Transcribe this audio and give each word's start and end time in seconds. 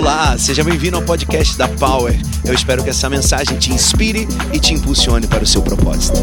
Olá, 0.00 0.38
seja 0.38 0.64
bem-vindo 0.64 0.96
ao 0.96 1.02
podcast 1.02 1.58
da 1.58 1.68
Power. 1.68 2.18
Eu 2.42 2.54
espero 2.54 2.82
que 2.82 2.88
essa 2.88 3.06
mensagem 3.10 3.58
te 3.58 3.70
inspire 3.70 4.26
e 4.50 4.58
te 4.58 4.72
impulsione 4.72 5.26
para 5.26 5.44
o 5.44 5.46
seu 5.46 5.60
propósito. 5.60 6.16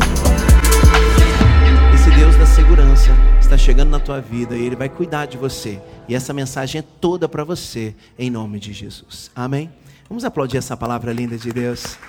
Esse 1.94 2.10
Deus 2.10 2.36
da 2.38 2.48
segurança 2.48 3.12
está 3.40 3.56
chegando 3.56 3.92
na 3.92 4.00
tua 4.00 4.20
vida 4.20 4.56
e 4.56 4.66
ele 4.66 4.76
vai 4.76 4.90
cuidar 4.90 5.28
de 5.28 5.38
você. 5.38 5.80
E 6.10 6.16
essa 6.16 6.34
mensagem 6.34 6.80
é 6.80 6.84
toda 7.00 7.30
para 7.30 7.44
você, 7.44 7.94
em 8.18 8.32
nome 8.32 8.60
de 8.60 8.74
Jesus. 8.74 9.30
Amém? 9.36 9.72
Vamos 10.10 10.26
aplaudir 10.26 10.58
essa 10.58 10.76
palavra 10.76 11.14
linda 11.14 11.38
de 11.38 11.52
Deus. 11.52 12.00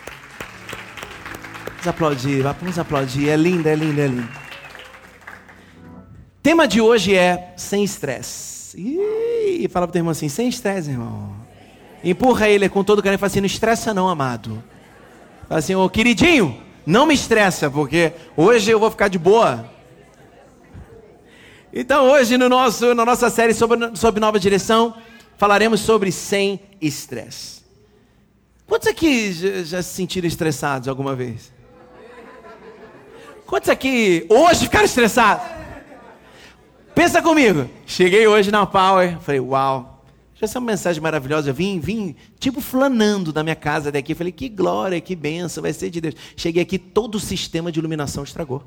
Vamos 1.67 1.87
aplaudir, 1.87 2.43
vamos 2.45 2.79
aplaudir. 2.79 3.29
É 3.29 3.37
linda, 3.37 3.69
é 3.69 3.75
linda, 3.75 4.01
é 4.01 4.07
linda. 4.07 4.29
Tema 6.43 6.67
de 6.67 6.81
hoje 6.81 7.15
é 7.15 7.53
sem 7.59 7.85
estresse. 7.85 8.75
E 8.75 9.69
fala 9.71 9.87
para 9.87 9.91
o 9.91 9.93
teu 9.93 10.01
irmão 10.01 10.13
assim, 10.13 10.31
sem 10.31 10.49
estresse, 10.49 10.89
irmão. 10.89 11.38
Empurra 12.03 12.49
ele 12.49 12.69
com 12.69 12.85
todo 12.85 13.03
carinho 13.03 13.17
e 13.17 13.19
fala 13.19 13.29
assim, 13.29 13.41
não 13.41 13.47
estressa 13.47 13.93
não, 13.93 14.09
amado. 14.09 14.63
Fala 15.49 15.59
assim, 15.59 15.75
ô 15.75 15.89
queridinho, 15.89 16.61
não 16.87 17.07
me 17.07 17.15
estressa, 17.15 17.71
porque 17.71 18.13
hoje 18.37 18.71
eu 18.71 18.79
vou 18.79 18.91
ficar 18.91 19.09
de 19.09 19.19
boa. 19.19 19.69
Então 21.73 22.11
hoje 22.11 22.39
no 22.39 22.49
nosso, 22.49 22.95
na 22.95 23.05
nossa 23.05 23.29
série 23.29 23.53
sobre, 23.53 23.97
sobre 23.97 24.21
nova 24.21 24.39
direção, 24.39 24.95
falaremos 25.37 25.81
sobre 25.81 26.11
sem 26.11 26.61
estresse. 26.81 27.63
Quantos 28.67 28.89
aqui 28.89 29.33
já, 29.33 29.63
já 29.63 29.83
se 29.83 29.95
sentiram 29.95 30.29
estressados 30.29 30.89
alguma 30.89 31.15
vez? 31.15 31.53
Quantos 33.47 33.71
aqui 33.71 34.27
hoje 34.29 34.65
ficaram 34.65 34.85
estressados? 34.85 35.47
Pensa 36.95 37.23
comigo. 37.23 37.69
Cheguei 37.87 38.27
hoje 38.27 38.51
na 38.51 38.67
Power, 38.67 39.19
falei, 39.21 39.41
uau. 39.41 39.98
Já 40.41 40.59
uma 40.59 40.71
mensagem 40.71 41.03
maravilhosa. 41.03 41.51
Eu 41.51 41.55
vim, 41.55 41.81
vim, 41.81 42.15
tipo, 42.39 42.61
flanando 42.61 43.33
da 43.33 43.43
minha 43.43 43.57
casa 43.57 43.91
daqui. 43.91 44.15
Falei, 44.15 44.33
que 44.33 44.49
glória, 44.49 45.01
que 45.01 45.17
benção, 45.17 45.63
vai 45.63 45.73
ser 45.73 45.91
de 45.91 46.01
Deus. 46.01 46.15
Cheguei 46.37 46.63
aqui, 46.63 46.79
todo 46.79 47.17
o 47.17 47.21
sistema 47.21 47.73
de 47.73 47.81
iluminação 47.81 48.23
estragou. 48.23 48.63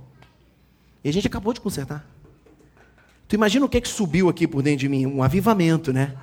E 1.04 1.08
a 1.08 1.14
gente 1.14 1.28
acabou 1.28 1.54
de 1.54 1.62
consertar. 1.62 2.06
Tu 3.28 3.36
imagina 3.36 3.66
o 3.66 3.70
que, 3.70 3.78
é 3.78 3.82
que 3.82 3.88
subiu 3.88 4.28
aqui 4.28 4.46
por 4.46 4.62
dentro 4.62 4.82
de 4.82 4.90
mim? 4.90 5.06
Um 5.06 5.24
avivamento, 5.24 5.94
né? 5.94 6.14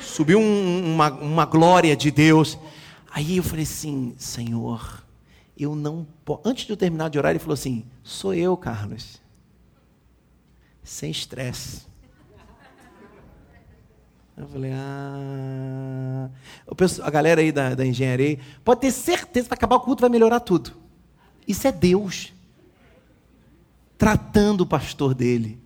Subiu 0.00 0.40
um, 0.40 0.94
uma, 0.94 1.12
uma 1.12 1.44
glória 1.44 1.96
de 1.96 2.10
Deus. 2.10 2.58
Aí 3.12 3.36
eu 3.36 3.44
falei 3.44 3.62
assim, 3.62 4.12
Senhor, 4.18 5.04
eu 5.56 5.76
não 5.76 6.04
posso. 6.24 6.42
Antes 6.44 6.66
de 6.66 6.72
eu 6.72 6.76
terminar 6.76 7.10
de 7.10 7.18
orar, 7.18 7.30
ele 7.30 7.38
falou 7.38 7.54
assim: 7.54 7.84
sou 8.02 8.34
eu, 8.34 8.56
Carlos. 8.56 9.22
Sem 10.82 11.12
estresse. 11.12 11.86
Eu 14.36 14.48
falei, 14.48 14.72
ah. 14.74 16.28
Penso, 16.76 17.02
a 17.02 17.10
galera 17.10 17.40
aí 17.40 17.52
da, 17.52 17.74
da 17.74 17.86
engenharia, 17.86 18.38
pode 18.64 18.80
ter 18.80 18.90
certeza 18.90 19.44
que 19.44 19.50
vai 19.50 19.56
acabar 19.56 19.76
o 19.76 19.80
culto, 19.80 20.00
vai 20.00 20.10
melhorar 20.10 20.40
tudo. 20.40 20.72
Isso 21.46 21.66
é 21.68 21.72
Deus. 21.72 22.32
Tratando 23.96 24.62
o 24.62 24.66
pastor 24.66 25.14
dele. 25.14 25.62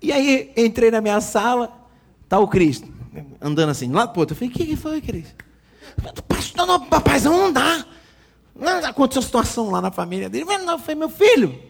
E 0.00 0.12
aí 0.12 0.52
entrei 0.56 0.90
na 0.90 1.00
minha 1.00 1.20
sala, 1.20 1.72
tá 2.28 2.38
o 2.38 2.48
Cristo, 2.48 2.88
andando 3.40 3.70
assim, 3.70 3.90
lá 3.90 4.06
pro 4.06 4.20
outro. 4.20 4.34
Eu 4.34 4.38
falei, 4.38 4.50
o 4.50 4.52
que, 4.52 4.66
que 4.66 4.76
foi, 4.76 5.00
Cristo? 5.00 5.34
Pastor, 6.28 6.66
não, 6.66 6.86
papaizão, 6.86 7.36
não 7.36 7.52
dá. 7.52 7.84
Aconteceu 8.84 9.20
uma 9.20 9.26
situação 9.26 9.70
lá 9.70 9.80
na 9.80 9.90
família 9.90 10.28
dele. 10.30 10.44
Não, 10.44 10.78
foi 10.78 10.94
meu 10.94 11.08
filho. 11.08 11.65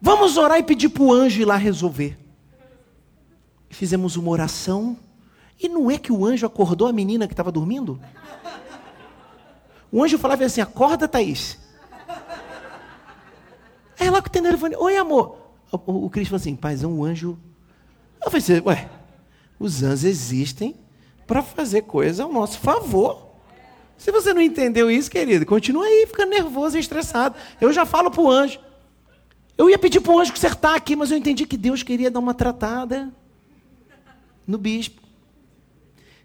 Vamos 0.00 0.36
orar 0.36 0.58
e 0.58 0.62
pedir 0.62 0.88
para 0.88 1.02
o 1.02 1.12
anjo 1.12 1.40
ir 1.40 1.44
lá 1.44 1.56
resolver. 1.56 2.18
Fizemos 3.70 4.16
uma 4.16 4.30
oração. 4.30 4.96
E 5.60 5.68
não 5.68 5.90
é 5.90 5.98
que 5.98 6.12
o 6.12 6.24
anjo 6.24 6.46
acordou 6.46 6.86
a 6.86 6.92
menina 6.92 7.26
que 7.26 7.32
estava 7.32 7.50
dormindo? 7.50 7.98
O 9.90 10.02
anjo 10.02 10.18
falava 10.18 10.44
assim: 10.44 10.60
acorda, 10.60 11.08
Thaís. 11.08 11.58
Aí 13.98 14.06
ela 14.06 14.20
com 14.20 14.28
o 14.28 14.32
telefone: 14.32 14.76
Oi, 14.76 14.96
amor. 14.96 15.38
O, 15.72 16.06
o 16.06 16.10
Cristo 16.10 16.30
falou 16.30 16.40
assim: 16.40 16.56
paizão, 16.56 16.92
o 16.92 17.04
anjo. 17.04 17.38
Eu 18.22 18.30
falei 18.30 18.38
assim: 18.38 18.60
ué, 18.60 18.88
os 19.58 19.82
anjos 19.82 20.04
existem 20.04 20.76
para 21.26 21.42
fazer 21.42 21.82
coisa 21.82 22.24
ao 22.24 22.32
nosso 22.32 22.58
favor. 22.58 23.26
Se 23.96 24.12
você 24.12 24.34
não 24.34 24.42
entendeu 24.42 24.90
isso, 24.90 25.10
querido, 25.10 25.46
continua 25.46 25.84
aí 25.84 26.06
ficando 26.06 26.30
nervoso 26.30 26.76
e 26.76 26.80
estressado. 26.80 27.34
Eu 27.60 27.72
já 27.72 27.86
falo 27.86 28.10
para 28.10 28.20
o 28.20 28.30
anjo. 28.30 28.60
Eu 29.56 29.70
ia 29.70 29.78
pedir 29.78 30.00
para 30.00 30.12
o 30.12 30.18
anjo 30.18 30.32
consertar 30.32 30.74
aqui, 30.74 30.94
mas 30.94 31.10
eu 31.10 31.16
entendi 31.16 31.46
que 31.46 31.56
Deus 31.56 31.82
queria 31.82 32.10
dar 32.10 32.18
uma 32.18 32.34
tratada 32.34 33.10
no 34.46 34.58
bispo. 34.58 35.00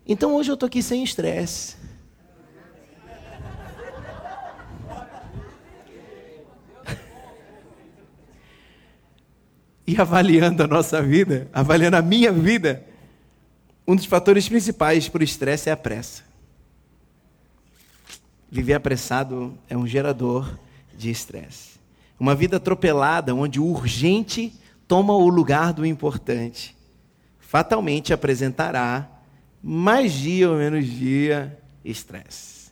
Então 0.05 0.35
hoje 0.35 0.51
eu 0.51 0.55
estou 0.55 0.67
aqui 0.67 0.83
sem 0.83 1.03
estresse. 1.03 1.77
E 9.87 9.99
avaliando 9.99 10.63
a 10.63 10.67
nossa 10.67 11.01
vida, 11.01 11.49
avaliando 11.51 11.97
a 11.97 12.01
minha 12.01 12.31
vida, 12.31 12.85
um 13.85 13.95
dos 13.95 14.05
fatores 14.05 14.47
principais 14.47 15.09
para 15.09 15.19
o 15.19 15.23
estresse 15.23 15.69
é 15.69 15.73
a 15.73 15.77
pressa. 15.77 16.23
Viver 18.49 18.73
apressado 18.73 19.57
é 19.67 19.75
um 19.75 19.85
gerador 19.85 20.57
de 20.95 21.09
estresse. 21.09 21.80
Uma 22.21 22.35
vida 22.35 22.57
atropelada, 22.57 23.33
onde 23.33 23.59
o 23.59 23.65
urgente 23.65 24.53
toma 24.87 25.11
o 25.11 25.27
lugar 25.27 25.73
do 25.73 25.83
importante, 25.83 26.77
fatalmente 27.39 28.13
apresentará, 28.13 29.09
mais 29.59 30.13
dia 30.13 30.47
ou 30.47 30.55
menos 30.55 30.85
dia, 30.85 31.59
estresse. 31.83 32.69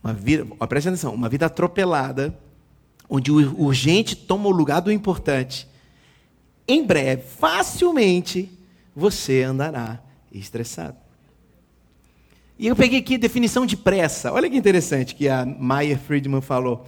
Uma 0.00 0.12
vida, 0.12 0.46
ó, 0.60 0.66
presta 0.68 0.90
atenção, 0.90 1.12
uma 1.12 1.28
vida 1.28 1.46
atropelada, 1.46 2.32
onde 3.08 3.32
o 3.32 3.60
urgente 3.60 4.14
toma 4.14 4.46
o 4.46 4.52
lugar 4.52 4.78
do 4.78 4.92
importante, 4.92 5.66
em 6.68 6.86
breve, 6.86 7.22
facilmente, 7.22 8.48
você 8.94 9.42
andará 9.42 9.98
estressado. 10.30 10.96
E 12.56 12.68
eu 12.68 12.76
peguei 12.76 13.00
aqui 13.00 13.16
a 13.16 13.18
definição 13.18 13.66
de 13.66 13.76
pressa. 13.76 14.32
Olha 14.32 14.48
que 14.48 14.56
interessante 14.56 15.16
que 15.16 15.28
a 15.28 15.44
Maya 15.44 15.98
Friedman 15.98 16.40
falou. 16.40 16.86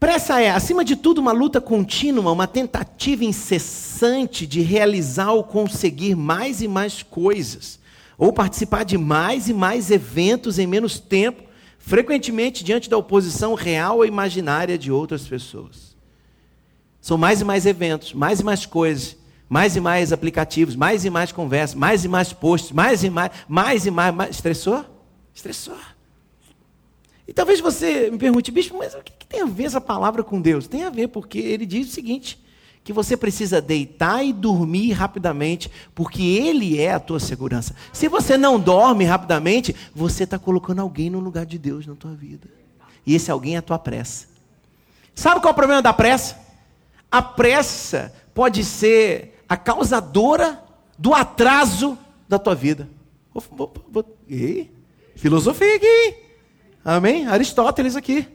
Pressa 0.00 0.40
é, 0.40 0.50
acima 0.50 0.82
de 0.82 0.96
tudo, 0.96 1.20
uma 1.20 1.30
luta 1.30 1.60
contínua, 1.60 2.32
uma 2.32 2.46
tentativa 2.46 3.22
incessante 3.22 4.46
de 4.46 4.62
realizar 4.62 5.32
ou 5.32 5.44
conseguir 5.44 6.14
mais 6.14 6.62
e 6.62 6.66
mais 6.66 7.02
coisas, 7.02 7.78
ou 8.16 8.32
participar 8.32 8.82
de 8.82 8.96
mais 8.96 9.50
e 9.50 9.52
mais 9.52 9.90
eventos 9.90 10.58
em 10.58 10.66
menos 10.66 10.98
tempo, 10.98 11.42
frequentemente 11.78 12.64
diante 12.64 12.88
da 12.88 12.96
oposição 12.96 13.52
real 13.52 13.98
ou 13.98 14.06
imaginária 14.06 14.78
de 14.78 14.90
outras 14.90 15.28
pessoas. 15.28 15.94
São 16.98 17.18
mais 17.18 17.42
e 17.42 17.44
mais 17.44 17.66
eventos, 17.66 18.14
mais 18.14 18.40
e 18.40 18.44
mais 18.44 18.64
coisas, 18.64 19.18
mais 19.50 19.76
e 19.76 19.80
mais 19.80 20.14
aplicativos, 20.14 20.76
mais 20.76 21.04
e 21.04 21.10
mais 21.10 21.30
conversas, 21.30 21.74
mais 21.74 22.06
e 22.06 22.08
mais 22.08 22.32
posts, 22.32 22.72
mais 22.72 23.04
e 23.04 23.10
mais, 23.10 23.32
mais 23.46 23.84
e 23.84 23.90
mais, 23.90 24.14
mais. 24.14 24.30
Estressou? 24.30 24.82
Estressou. 25.34 25.76
E 27.30 27.32
talvez 27.32 27.60
você 27.60 28.10
me 28.10 28.18
pergunte, 28.18 28.50
bicho, 28.50 28.76
mas 28.76 28.92
o 28.92 29.02
que, 29.04 29.12
que 29.16 29.24
tem 29.24 29.40
a 29.40 29.46
ver 29.46 29.62
essa 29.62 29.80
palavra 29.80 30.24
com 30.24 30.40
Deus? 30.40 30.66
Tem 30.66 30.82
a 30.82 30.90
ver, 30.90 31.06
porque 31.06 31.38
ele 31.38 31.64
diz 31.64 31.86
o 31.86 31.92
seguinte: 31.92 32.36
que 32.82 32.92
você 32.92 33.16
precisa 33.16 33.60
deitar 33.60 34.24
e 34.24 34.32
dormir 34.32 34.90
rapidamente, 34.90 35.70
porque 35.94 36.20
Ele 36.20 36.80
é 36.80 36.92
a 36.92 36.98
tua 36.98 37.20
segurança. 37.20 37.72
Se 37.92 38.08
você 38.08 38.36
não 38.36 38.58
dorme 38.58 39.04
rapidamente, 39.04 39.76
você 39.94 40.24
está 40.24 40.40
colocando 40.40 40.80
alguém 40.80 41.08
no 41.08 41.20
lugar 41.20 41.46
de 41.46 41.56
Deus 41.56 41.86
na 41.86 41.94
tua 41.94 42.10
vida. 42.10 42.48
E 43.06 43.14
esse 43.14 43.30
alguém 43.30 43.54
é 43.54 43.58
a 43.58 43.62
tua 43.62 43.78
pressa. 43.78 44.26
Sabe 45.14 45.40
qual 45.40 45.50
é 45.50 45.52
o 45.52 45.56
problema 45.56 45.80
da 45.80 45.92
pressa? 45.92 46.36
A 47.08 47.22
pressa 47.22 48.12
pode 48.34 48.64
ser 48.64 49.40
a 49.48 49.56
causadora 49.56 50.60
do 50.98 51.14
atraso 51.14 51.96
da 52.28 52.40
tua 52.40 52.56
vida. 52.56 52.88
Vou, 53.32 53.72
filosofia 55.14 55.76
aqui. 55.76 56.29
Amém? 56.96 57.24
Aristóteles 57.28 57.94
aqui. 57.94 58.26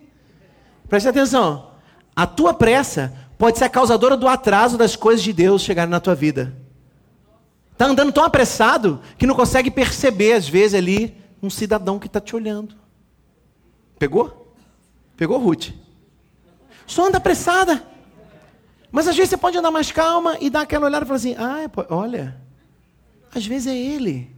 Preste 0.87 1.09
atenção. 1.09 1.71
A 2.15 2.25
tua 2.25 2.53
pressa 2.53 3.13
pode 3.37 3.57
ser 3.57 3.65
a 3.65 3.69
causadora 3.69 4.15
do 4.15 4.29
atraso 4.29 4.77
das 4.77 4.95
coisas 4.95 5.21
de 5.21 5.33
Deus 5.33 5.61
chegarem 5.61 5.91
na 5.91 5.99
tua 5.99 6.15
vida. 6.15 6.55
Está 7.73 7.87
andando 7.87 8.13
tão 8.13 8.23
apressado 8.23 9.01
que 9.17 9.27
não 9.27 9.35
consegue 9.35 9.69
perceber, 9.69 10.31
às 10.31 10.47
vezes, 10.47 10.73
ali, 10.73 11.21
um 11.43 11.49
cidadão 11.49 11.99
que 11.99 12.07
está 12.07 12.21
te 12.21 12.33
olhando. 12.33 12.75
Pegou? 13.99 14.55
Pegou, 15.17 15.37
Ruth? 15.37 15.71
Só 16.87 17.07
anda 17.07 17.17
apressada. 17.17 17.85
Mas 18.89 19.05
às 19.09 19.17
vezes 19.17 19.31
você 19.31 19.37
pode 19.37 19.57
andar 19.57 19.71
mais 19.71 19.91
calma 19.91 20.37
e 20.39 20.49
dar 20.49 20.61
aquela 20.61 20.85
olhada 20.85 21.03
e 21.03 21.07
falar 21.07 21.17
assim: 21.17 21.35
ah, 21.37 21.69
olha, 21.89 22.41
às 23.35 23.45
vezes 23.45 23.67
é 23.67 23.75
ele. 23.75 24.33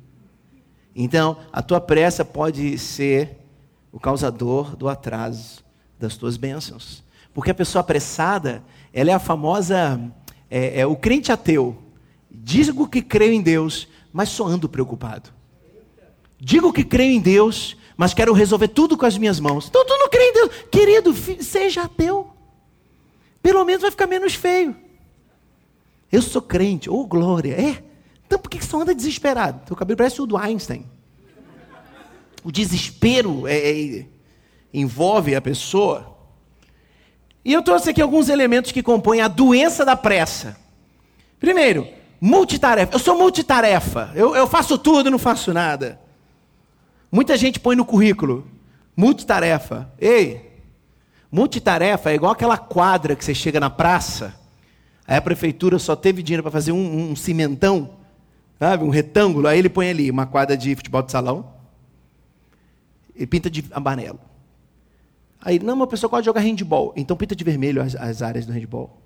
Então, 0.96 1.38
a 1.54 1.62
tua 1.62 1.80
pressa 1.80 2.26
pode 2.26 2.80
ser 2.80 3.47
o 3.92 4.00
causador 4.00 4.76
do 4.76 4.88
atraso 4.88 5.64
das 6.00 6.16
tuas 6.16 6.38
bênçãos. 6.38 7.04
Porque 7.34 7.52
a 7.52 7.56
pessoa 7.56 7.82
apressada, 7.82 8.64
ela 8.92 9.12
é 9.12 9.14
a 9.14 9.20
famosa, 9.20 10.00
é, 10.50 10.82
é 10.82 10.86
o 10.86 10.96
crente 10.96 11.32
ateu. 11.32 11.78
Digo 12.30 12.88
que 12.88 13.02
creio 13.02 13.34
em 13.34 13.42
Deus, 13.42 13.88
mas 14.12 14.30
só 14.30 14.46
ando 14.46 14.70
preocupado. 14.70 15.30
Digo 16.40 16.72
que 16.72 16.84
creio 16.84 17.12
em 17.12 17.22
Deus, 17.22 17.76
mas 17.96 18.14
quero 18.14 18.34
resolver 18.34 18.68
tudo 18.68 18.98
com 18.98 19.06
as 19.06 19.18
minhas 19.18 19.40
mãos. 19.40 19.68
Então 19.68 19.86
tu 19.86 19.98
não 19.98 20.10
crê 20.10 20.30
em 20.30 20.34
Deus. 20.34 20.52
Querido, 20.72 21.14
seja 21.44 21.84
ateu. 21.84 22.30
Pelo 23.42 23.64
menos 23.66 23.82
vai 23.82 23.92
ficar 23.92 24.08
menos 24.08 24.36
feio. 24.36 24.76
Eu 26.12 26.22
sou 26.22 26.42
crente, 26.42 26.90
ô 26.90 26.96
oh, 26.96 27.06
glória. 27.06 27.54
É? 27.54 27.84
Então 28.26 28.40
por 28.40 28.50
que 28.50 28.64
você 28.64 28.76
anda 28.76 28.94
desesperado? 28.94 29.66
Teu 29.66 29.76
cabelo 29.76 29.98
parece 29.98 30.22
o 30.22 30.26
do 30.26 30.38
Einstein. 30.38 30.86
O 32.48 32.52
desespero 32.52 33.46
é, 33.46 33.58
é, 33.58 34.06
envolve 34.74 35.36
a 35.36 35.42
pessoa. 35.42 36.18
E 37.44 37.52
eu 37.52 37.62
trouxe 37.62 37.90
aqui 37.90 38.02
alguns 38.02 38.30
elementos 38.30 38.72
que 38.72 38.82
compõem 38.82 39.20
a 39.20 39.28
doença 39.28 39.84
da 39.84 39.98
pressa. 39.98 40.56
Primeiro, 41.42 41.86
multitarefa. 42.22 42.96
Eu 42.96 43.00
sou 43.00 43.18
multitarefa. 43.18 44.14
Eu, 44.16 44.34
eu 44.34 44.48
faço 44.48 44.78
tudo, 44.78 45.12
não 45.12 45.20
faço 45.20 45.54
nada. 45.54 46.00
Muita 47.12 47.36
gente 47.36 47.60
põe 47.60 47.76
no 47.76 47.84
currículo, 47.84 48.48
multitarefa. 48.96 49.92
Ei, 50.00 50.50
multitarefa 51.30 52.12
é 52.12 52.16
igual 52.16 52.32
aquela 52.32 52.58
quadra 52.58 53.14
que 53.14 53.26
você 53.26 53.36
chega 53.36 53.60
na 53.60 53.70
praça, 53.70 54.34
aí 55.06 55.18
a 55.18 55.22
prefeitura 55.22 55.78
só 55.80 55.98
teve 55.98 56.24
dinheiro 56.24 56.44
para 56.44 56.52
fazer 56.54 56.72
um, 56.72 57.12
um, 57.12 57.14
cimentão, 57.14 57.90
sabe, 58.58 58.86
um 58.86 58.90
retângulo, 58.90 59.50
aí 59.50 59.60
ele 59.60 59.68
põe 59.68 59.90
ali 59.90 60.10
uma 60.10 60.26
quadra 60.26 60.56
de 60.56 60.74
futebol 60.78 61.04
de 61.04 61.12
salão, 61.12 61.57
pinta 63.26 63.50
de 63.50 63.66
amarelo. 63.72 64.20
Aí, 65.42 65.60
não, 65.60 65.76
uma 65.76 65.88
pessoa 65.88 66.10
gosta 66.10 66.24
de 66.24 66.26
jogar 66.26 66.42
handball, 66.42 66.94
então 66.96 67.16
pinta 67.16 67.36
de 67.36 67.44
vermelho 67.44 67.82
as, 67.82 67.96
as 67.96 68.22
áreas 68.22 68.46
do 68.46 68.52
handball. 68.52 69.02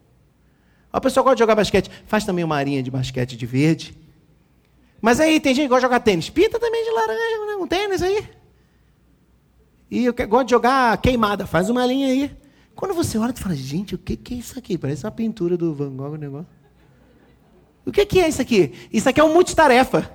A 0.91 0.99
pessoa 0.99 1.23
gosta 1.23 1.35
de 1.35 1.39
jogar 1.39 1.55
basquete, 1.55 1.89
faz 2.05 2.25
também 2.25 2.43
uma 2.43 2.55
arinha 2.55 2.83
de 2.83 2.91
basquete 2.91 3.37
de 3.37 3.45
verde. 3.45 3.97
Mas 5.01 5.19
aí 5.19 5.39
tem 5.39 5.53
gente 5.53 5.65
que 5.65 5.69
gosta 5.69 5.81
de 5.81 5.87
jogar 5.87 5.99
tênis. 6.01 6.29
Pinta 6.29 6.59
também 6.59 6.83
de 6.83 6.91
laranja, 6.91 7.45
né? 7.45 7.55
um 7.55 7.67
tênis 7.67 8.01
aí. 8.01 8.27
E 9.89 10.05
eu 10.05 10.13
gosto 10.13 10.45
de 10.45 10.51
jogar 10.51 10.97
queimada. 10.99 11.47
Faz 11.47 11.69
uma 11.69 11.85
linha 11.85 12.07
aí. 12.07 12.31
Quando 12.75 12.93
você 12.93 13.17
olha, 13.17 13.33
tu 13.33 13.41
fala, 13.41 13.55
gente, 13.55 13.95
o 13.95 13.97
que, 13.97 14.15
que 14.15 14.33
é 14.33 14.37
isso 14.37 14.57
aqui? 14.57 14.77
Parece 14.77 15.05
uma 15.05 15.11
pintura 15.11 15.57
do 15.57 15.73
Van 15.73 15.95
Gogh, 15.95 16.13
o 16.13 16.17
negócio. 16.17 16.47
O 17.85 17.91
que, 17.91 18.05
que 18.05 18.19
é 18.19 18.27
isso 18.27 18.41
aqui? 18.41 18.73
Isso 18.91 19.09
aqui 19.09 19.19
é 19.19 19.23
um 19.23 19.33
multitarefa. 19.33 20.09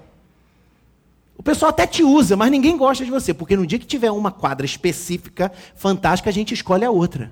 O 1.37 1.43
pessoal 1.43 1.71
até 1.71 1.87
te 1.87 2.03
usa, 2.03 2.37
mas 2.37 2.51
ninguém 2.51 2.77
gosta 2.77 3.05
de 3.05 3.11
você. 3.11 3.35
Porque 3.35 3.57
no 3.57 3.67
dia 3.67 3.79
que 3.79 3.87
tiver 3.87 4.11
uma 4.11 4.31
quadra 4.31 4.65
específica, 4.65 5.53
fantástica, 5.75 6.31
a 6.31 6.33
gente 6.33 6.55
escolhe 6.55 6.85
a 6.85 6.91
outra. 6.91 7.31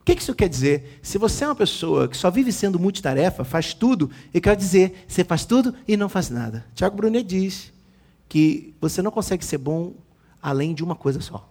O 0.00 0.04
que 0.04 0.12
isso 0.12 0.34
quer 0.34 0.48
dizer? 0.48 0.98
Se 1.00 1.16
você 1.16 1.44
é 1.44 1.48
uma 1.48 1.54
pessoa 1.54 2.08
que 2.08 2.16
só 2.16 2.28
vive 2.28 2.52
sendo 2.52 2.78
multitarefa, 2.78 3.44
faz 3.44 3.72
tudo, 3.72 4.10
e 4.34 4.40
quer 4.40 4.56
dizer, 4.56 5.04
você 5.06 5.22
faz 5.22 5.44
tudo 5.44 5.74
e 5.86 5.96
não 5.96 6.08
faz 6.08 6.28
nada. 6.28 6.66
Tiago 6.74 6.96
Brunet 6.96 7.24
diz 7.24 7.72
que 8.28 8.74
você 8.80 9.00
não 9.00 9.12
consegue 9.12 9.44
ser 9.44 9.58
bom 9.58 9.94
além 10.42 10.74
de 10.74 10.82
uma 10.82 10.96
coisa 10.96 11.20
só. 11.20 11.48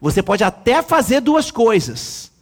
Você 0.00 0.20
pode 0.20 0.42
até 0.42 0.82
fazer 0.82 1.20
duas 1.20 1.52
coisas 1.52 2.32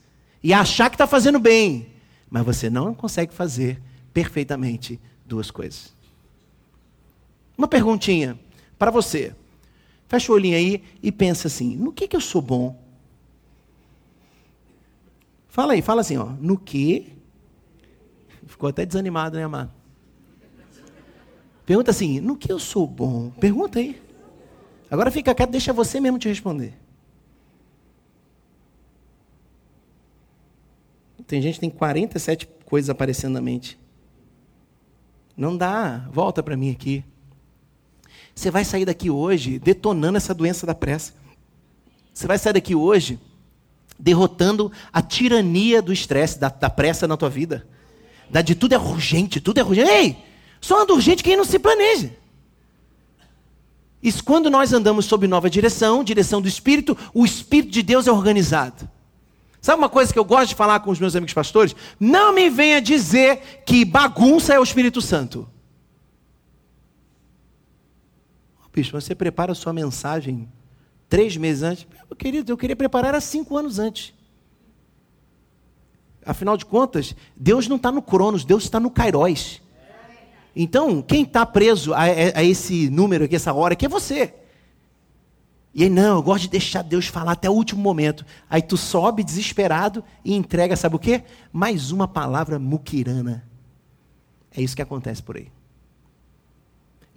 e 0.42 0.54
achar 0.54 0.88
que 0.88 0.94
está 0.94 1.06
fazendo 1.06 1.38
bem, 1.38 1.88
mas 2.30 2.44
você 2.44 2.70
não 2.70 2.94
consegue 2.94 3.34
fazer 3.34 3.82
perfeitamente 4.14 4.98
duas 5.26 5.50
coisas. 5.50 5.92
Uma 7.58 7.66
perguntinha 7.66 8.38
para 8.78 8.92
você. 8.92 9.34
Fecha 10.06 10.30
o 10.30 10.34
olhinho 10.36 10.56
aí 10.56 10.84
e 11.02 11.10
pensa 11.10 11.48
assim: 11.48 11.76
no 11.76 11.92
que, 11.92 12.06
que 12.06 12.14
eu 12.14 12.20
sou 12.20 12.40
bom? 12.40 12.80
Fala 15.48 15.72
aí, 15.72 15.82
fala 15.82 16.02
assim, 16.02 16.16
ó. 16.16 16.26
No 16.40 16.56
que? 16.56 17.12
Ficou 18.46 18.68
até 18.68 18.86
desanimado, 18.86 19.36
né, 19.36 19.42
amado? 19.42 19.72
Pergunta 21.66 21.90
assim, 21.90 22.20
no 22.20 22.36
que 22.36 22.50
eu 22.50 22.60
sou 22.60 22.86
bom? 22.86 23.30
Pergunta 23.30 23.80
aí. 23.80 24.00
Agora 24.88 25.10
fica 25.10 25.34
quieto, 25.34 25.50
deixa 25.50 25.72
você 25.72 26.00
mesmo 26.00 26.18
te 26.18 26.28
responder. 26.28 26.74
Tem 31.26 31.42
gente 31.42 31.54
que 31.54 31.60
tem 31.60 31.70
47 31.70 32.48
coisas 32.64 32.88
aparecendo 32.88 33.34
na 33.34 33.40
mente. 33.40 33.78
Não 35.36 35.56
dá, 35.56 36.08
volta 36.10 36.42
para 36.42 36.56
mim 36.56 36.70
aqui. 36.70 37.04
Você 38.38 38.52
vai 38.52 38.64
sair 38.64 38.84
daqui 38.84 39.10
hoje 39.10 39.58
detonando 39.58 40.16
essa 40.16 40.32
doença 40.32 40.64
da 40.64 40.72
pressa. 40.72 41.12
Você 42.14 42.24
vai 42.24 42.38
sair 42.38 42.52
daqui 42.52 42.72
hoje 42.72 43.18
derrotando 43.98 44.70
a 44.92 45.02
tirania 45.02 45.82
do 45.82 45.92
estresse, 45.92 46.38
da, 46.38 46.48
da, 46.48 46.70
pressa 46.70 47.08
na 47.08 47.16
tua 47.16 47.28
vida. 47.28 47.66
Da 48.30 48.40
de 48.40 48.54
tudo 48.54 48.74
é 48.74 48.78
urgente, 48.78 49.40
tudo 49.40 49.58
é 49.58 49.64
urgente. 49.64 49.90
Ei, 49.90 50.16
só 50.60 50.80
anda 50.80 50.94
urgente 50.94 51.24
quem 51.24 51.36
não 51.36 51.44
se 51.44 51.58
planeja. 51.58 52.12
Isso 54.00 54.22
quando 54.22 54.48
nós 54.48 54.72
andamos 54.72 55.06
sob 55.06 55.26
nova 55.26 55.50
direção, 55.50 56.04
direção 56.04 56.40
do 56.40 56.46
Espírito, 56.46 56.96
o 57.12 57.24
Espírito 57.24 57.72
de 57.72 57.82
Deus 57.82 58.06
é 58.06 58.12
organizado. 58.12 58.88
Sabe 59.60 59.80
uma 59.80 59.88
coisa 59.88 60.12
que 60.12 60.18
eu 60.18 60.24
gosto 60.24 60.50
de 60.50 60.54
falar 60.54 60.78
com 60.78 60.92
os 60.92 61.00
meus 61.00 61.16
amigos 61.16 61.34
pastores? 61.34 61.74
Não 61.98 62.32
me 62.32 62.48
venha 62.48 62.80
dizer 62.80 63.64
que 63.66 63.84
bagunça 63.84 64.54
é 64.54 64.60
o 64.60 64.62
Espírito 64.62 65.02
Santo. 65.02 65.48
Você 68.86 69.14
prepara 69.14 69.52
a 69.52 69.54
sua 69.54 69.72
mensagem 69.72 70.48
Três 71.08 71.36
meses 71.36 71.62
antes. 71.62 71.86
Querido, 72.18 72.52
eu 72.52 72.56
queria 72.56 72.76
preparar 72.76 73.14
há 73.14 73.20
cinco 73.20 73.56
anos 73.56 73.78
antes. 73.78 74.12
Afinal 76.24 76.56
de 76.56 76.66
contas, 76.66 77.16
Deus 77.34 77.66
não 77.66 77.76
está 77.76 77.90
no 77.90 78.02
Cronos, 78.02 78.44
Deus 78.44 78.64
está 78.64 78.78
no 78.78 78.90
Kairos. 78.90 79.62
Então, 80.54 81.00
quem 81.00 81.22
está 81.22 81.46
preso 81.46 81.94
a, 81.94 82.02
a, 82.02 82.44
esse 82.44 82.90
número 82.90 83.24
aqui, 83.24 83.36
essa 83.36 83.52
hora 83.54 83.72
aqui, 83.72 83.86
é 83.86 83.88
você. 83.88 84.34
E 85.72 85.84
aí, 85.84 85.90
não, 85.90 86.16
eu 86.16 86.22
gosto 86.22 86.42
de 86.42 86.50
deixar 86.50 86.82
Deus 86.82 87.06
falar 87.06 87.32
até 87.32 87.48
o 87.48 87.54
último 87.54 87.80
momento. 87.80 88.26
Aí 88.50 88.60
tu 88.60 88.76
sobe 88.76 89.24
desesperado 89.24 90.04
e 90.24 90.34
entrega, 90.34 90.76
sabe 90.76 90.96
o 90.96 90.98
quê? 90.98 91.22
Mais 91.52 91.92
uma 91.92 92.08
palavra 92.08 92.58
muquirana. 92.58 93.48
É 94.50 94.60
isso 94.60 94.76
que 94.76 94.82
acontece 94.82 95.22
por 95.22 95.36
aí. 95.36 95.48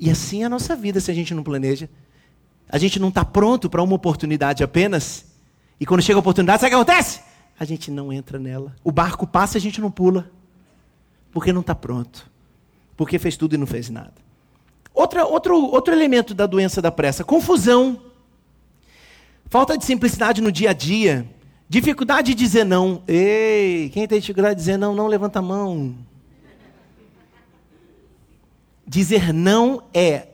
E 0.01 0.09
assim 0.09 0.41
é 0.41 0.47
a 0.47 0.49
nossa 0.49 0.75
vida 0.75 0.99
se 0.99 1.11
a 1.11 1.13
gente 1.13 1.31
não 1.31 1.43
planeja. 1.43 1.87
A 2.67 2.79
gente 2.79 2.99
não 2.99 3.09
está 3.09 3.23
pronto 3.23 3.69
para 3.69 3.83
uma 3.83 3.93
oportunidade 3.93 4.63
apenas. 4.63 5.27
E 5.79 5.85
quando 5.85 6.01
chega 6.01 6.17
a 6.17 6.21
oportunidade, 6.21 6.59
sabe 6.59 6.73
o 6.73 6.77
que 6.79 6.81
acontece? 6.83 7.21
A 7.59 7.63
gente 7.63 7.91
não 7.91 8.11
entra 8.11 8.39
nela. 8.39 8.75
O 8.83 8.91
barco 8.91 9.27
passa 9.27 9.57
e 9.57 9.59
a 9.59 9.61
gente 9.61 9.79
não 9.79 9.91
pula. 9.91 10.31
Porque 11.31 11.53
não 11.53 11.61
está 11.61 11.75
pronto. 11.75 12.27
Porque 12.97 13.19
fez 13.19 13.37
tudo 13.37 13.53
e 13.53 13.57
não 13.59 13.67
fez 13.67 13.91
nada. 13.91 14.15
Outra, 14.91 15.23
outro, 15.23 15.55
outro 15.55 15.93
elemento 15.93 16.33
da 16.33 16.47
doença 16.47 16.81
da 16.81 16.91
pressa: 16.91 17.23
confusão. 17.23 18.01
Falta 19.45 19.77
de 19.77 19.85
simplicidade 19.85 20.41
no 20.41 20.51
dia 20.51 20.71
a 20.71 20.73
dia. 20.73 21.29
Dificuldade 21.69 22.33
de 22.33 22.43
dizer 22.43 22.63
não. 22.63 23.03
Ei, 23.07 23.91
quem 23.93 24.07
tem 24.07 24.19
dificuldade 24.19 24.55
de 24.55 24.61
dizer 24.61 24.77
não, 24.77 24.95
não 24.95 25.05
levanta 25.05 25.37
a 25.37 25.43
mão. 25.43 25.95
Dizer 28.91 29.31
não 29.31 29.83
é 29.93 30.27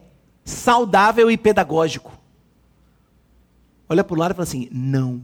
saudável 0.44 1.30
e 1.30 1.38
pedagógico. 1.38 2.12
Olha 3.88 4.04
para 4.04 4.16
o 4.16 4.18
lado 4.18 4.32
e 4.32 4.34
fala 4.34 4.44
assim: 4.46 4.68
não. 4.72 5.22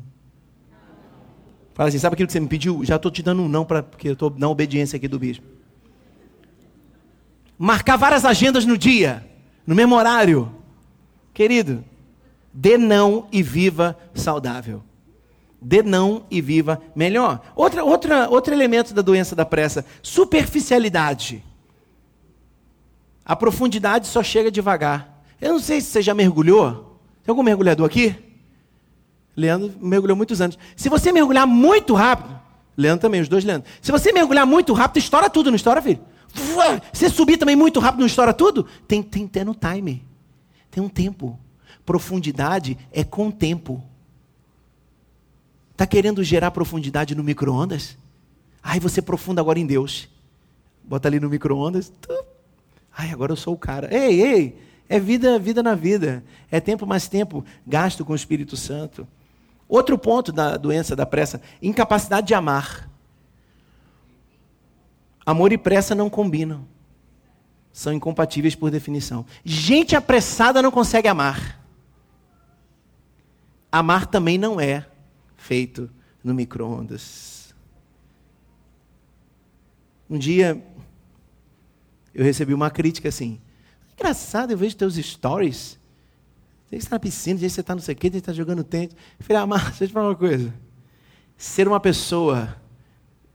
Fala 1.73 1.89
assim: 1.89 1.97
sabe 1.97 2.13
aquilo 2.13 2.27
que 2.27 2.33
você 2.33 2.39
me 2.39 2.47
pediu? 2.47 2.85
Já 2.85 2.97
estou 2.97 3.09
te 3.09 3.23
dando 3.23 3.41
um 3.41 3.47
não, 3.47 3.65
pra, 3.65 3.81
porque 3.81 4.07
eu 4.07 4.13
estou 4.13 4.31
na 4.37 4.47
obediência 4.47 4.97
aqui 4.97 5.07
do 5.07 5.17
bispo. 5.17 5.43
Marcar 7.57 7.95
várias 7.97 8.23
agendas 8.23 8.67
no 8.67 8.77
dia, 8.77 9.27
no 9.65 9.73
mesmo 9.73 9.95
horário. 9.95 10.53
Querido, 11.33 11.83
dê 12.53 12.77
não 12.77 13.27
e 13.31 13.41
viva 13.41 13.97
saudável. 14.13 14.83
Dê 15.59 15.81
não 15.81 16.23
e 16.29 16.39
viva 16.39 16.79
melhor. 16.95 17.41
Outra, 17.55 17.83
outra, 17.83 18.29
outro 18.29 18.53
elemento 18.53 18.93
da 18.93 19.01
doença 19.01 19.35
da 19.35 19.43
pressa: 19.43 19.83
superficialidade. 20.03 21.43
A 23.25 23.35
profundidade 23.35 24.07
só 24.07 24.21
chega 24.21 24.51
devagar. 24.51 25.23
Eu 25.39 25.53
não 25.53 25.59
sei 25.59 25.81
se 25.81 25.87
você 25.91 26.01
já 26.01 26.13
mergulhou. 26.13 26.99
Tem 27.23 27.31
algum 27.31 27.43
mergulhador 27.43 27.85
aqui? 27.85 28.15
Leandro 29.35 29.73
mergulhou 29.81 30.15
muitos 30.15 30.41
anos. 30.41 30.57
Se 30.75 30.89
você 30.89 31.11
mergulhar 31.11 31.47
muito 31.47 31.93
rápido, 31.93 32.39
Leandro 32.77 33.01
também, 33.01 33.21
os 33.21 33.29
dois 33.29 33.43
Leandro. 33.43 33.69
Se 33.81 33.91
você 33.91 34.11
mergulhar 34.11 34.45
muito 34.45 34.73
rápido, 34.73 34.97
estoura 34.97 35.29
tudo, 35.29 35.49
não 35.49 35.55
estoura, 35.55 35.81
filho? 35.81 35.99
Se 36.91 37.09
subir 37.09 37.37
também 37.37 37.55
muito 37.55 37.79
rápido, 37.79 38.01
não 38.01 38.07
estoura 38.07 38.33
tudo? 38.33 38.65
Tem, 38.87 39.01
tem, 39.01 39.27
tem 39.27 39.43
no 39.43 39.55
time. 39.55 40.03
Tem 40.69 40.83
um 40.83 40.89
tempo. 40.89 41.39
Profundidade 41.85 42.77
é 42.91 43.03
com 43.03 43.29
tempo. 43.29 43.83
Está 45.71 45.85
querendo 45.85 46.23
gerar 46.23 46.51
profundidade 46.51 47.15
no 47.15 47.23
micro-ondas? 47.23 47.97
Ai, 48.61 48.79
você 48.79 49.01
profunda 49.01 49.41
agora 49.41 49.59
em 49.59 49.65
Deus. 49.65 50.07
Bota 50.83 51.07
ali 51.07 51.19
no 51.19 51.29
micro-ondas. 51.29 51.91
Ai, 52.95 53.11
agora 53.11 53.31
eu 53.31 53.35
sou 53.35 53.53
o 53.53 53.57
cara. 53.57 53.93
Ei, 53.93 54.21
ei, 54.21 54.57
é 54.87 54.99
vida, 54.99 55.39
vida 55.39 55.63
na 55.63 55.75
vida. 55.75 56.23
É 56.51 56.59
tempo 56.59 56.85
mais 56.85 57.07
tempo 57.07 57.43
gasto 57.65 58.05
com 58.05 58.13
o 58.13 58.15
Espírito 58.15 58.55
Santo. 58.55 59.07
Outro 59.67 59.97
ponto 59.97 60.31
da 60.31 60.55
doença 60.57 60.95
da 60.95 61.05
pressa, 61.05 61.41
incapacidade 61.61 62.27
de 62.27 62.33
amar. 62.33 62.89
Amor 65.25 65.51
e 65.51 65.57
pressa 65.57 65.95
não 65.95 66.09
combinam. 66.09 66.67
São 67.71 67.91
incompatíveis 67.91 68.53
por 68.53 68.69
definição. 68.69 69.25
Gente 69.43 69.95
apressada 69.95 70.61
não 70.61 70.69
consegue 70.69 71.07
amar. 71.07 71.59
Amar 73.71 74.05
também 74.05 74.37
não 74.37 74.61
é 74.61 74.85
feito 75.35 75.89
no 76.23 76.33
micro-ondas. 76.35 77.55
Um 80.07 80.19
dia 80.19 80.63
eu 82.13 82.23
recebi 82.23 82.53
uma 82.53 82.69
crítica 82.69 83.09
assim. 83.09 83.41
Engraçado, 83.93 84.51
eu 84.51 84.57
vejo 84.57 84.75
teus 84.75 84.95
stories. 84.95 85.79
Você 86.69 86.75
está 86.75 86.95
na 86.95 86.99
piscina, 86.99 87.39
você 87.39 87.61
está 87.61 87.75
não 87.75 87.81
sei 87.81 87.93
o 87.93 87.97
quê, 87.97 88.09
você 88.09 88.17
está 88.17 88.33
jogando 88.33 88.63
tênis. 88.63 88.95
Eu 89.19 89.25
falei, 89.25 89.41
ah, 89.41 89.47
mas 89.47 89.63
deixa 89.63 89.83
eu 89.83 89.87
te 89.87 89.93
falar 89.93 90.09
uma 90.09 90.15
coisa. 90.15 90.53
Ser 91.37 91.67
uma 91.67 91.79
pessoa 91.79 92.55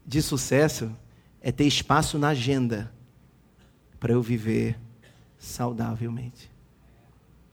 de 0.06 0.23
sucesso 0.23 0.90
é 1.40 1.52
ter 1.52 1.64
espaço 1.64 2.18
na 2.18 2.28
agenda 2.28 2.92
para 4.00 4.12
eu 4.12 4.23
viver 4.23 4.78
saudavelmente. 5.38 6.50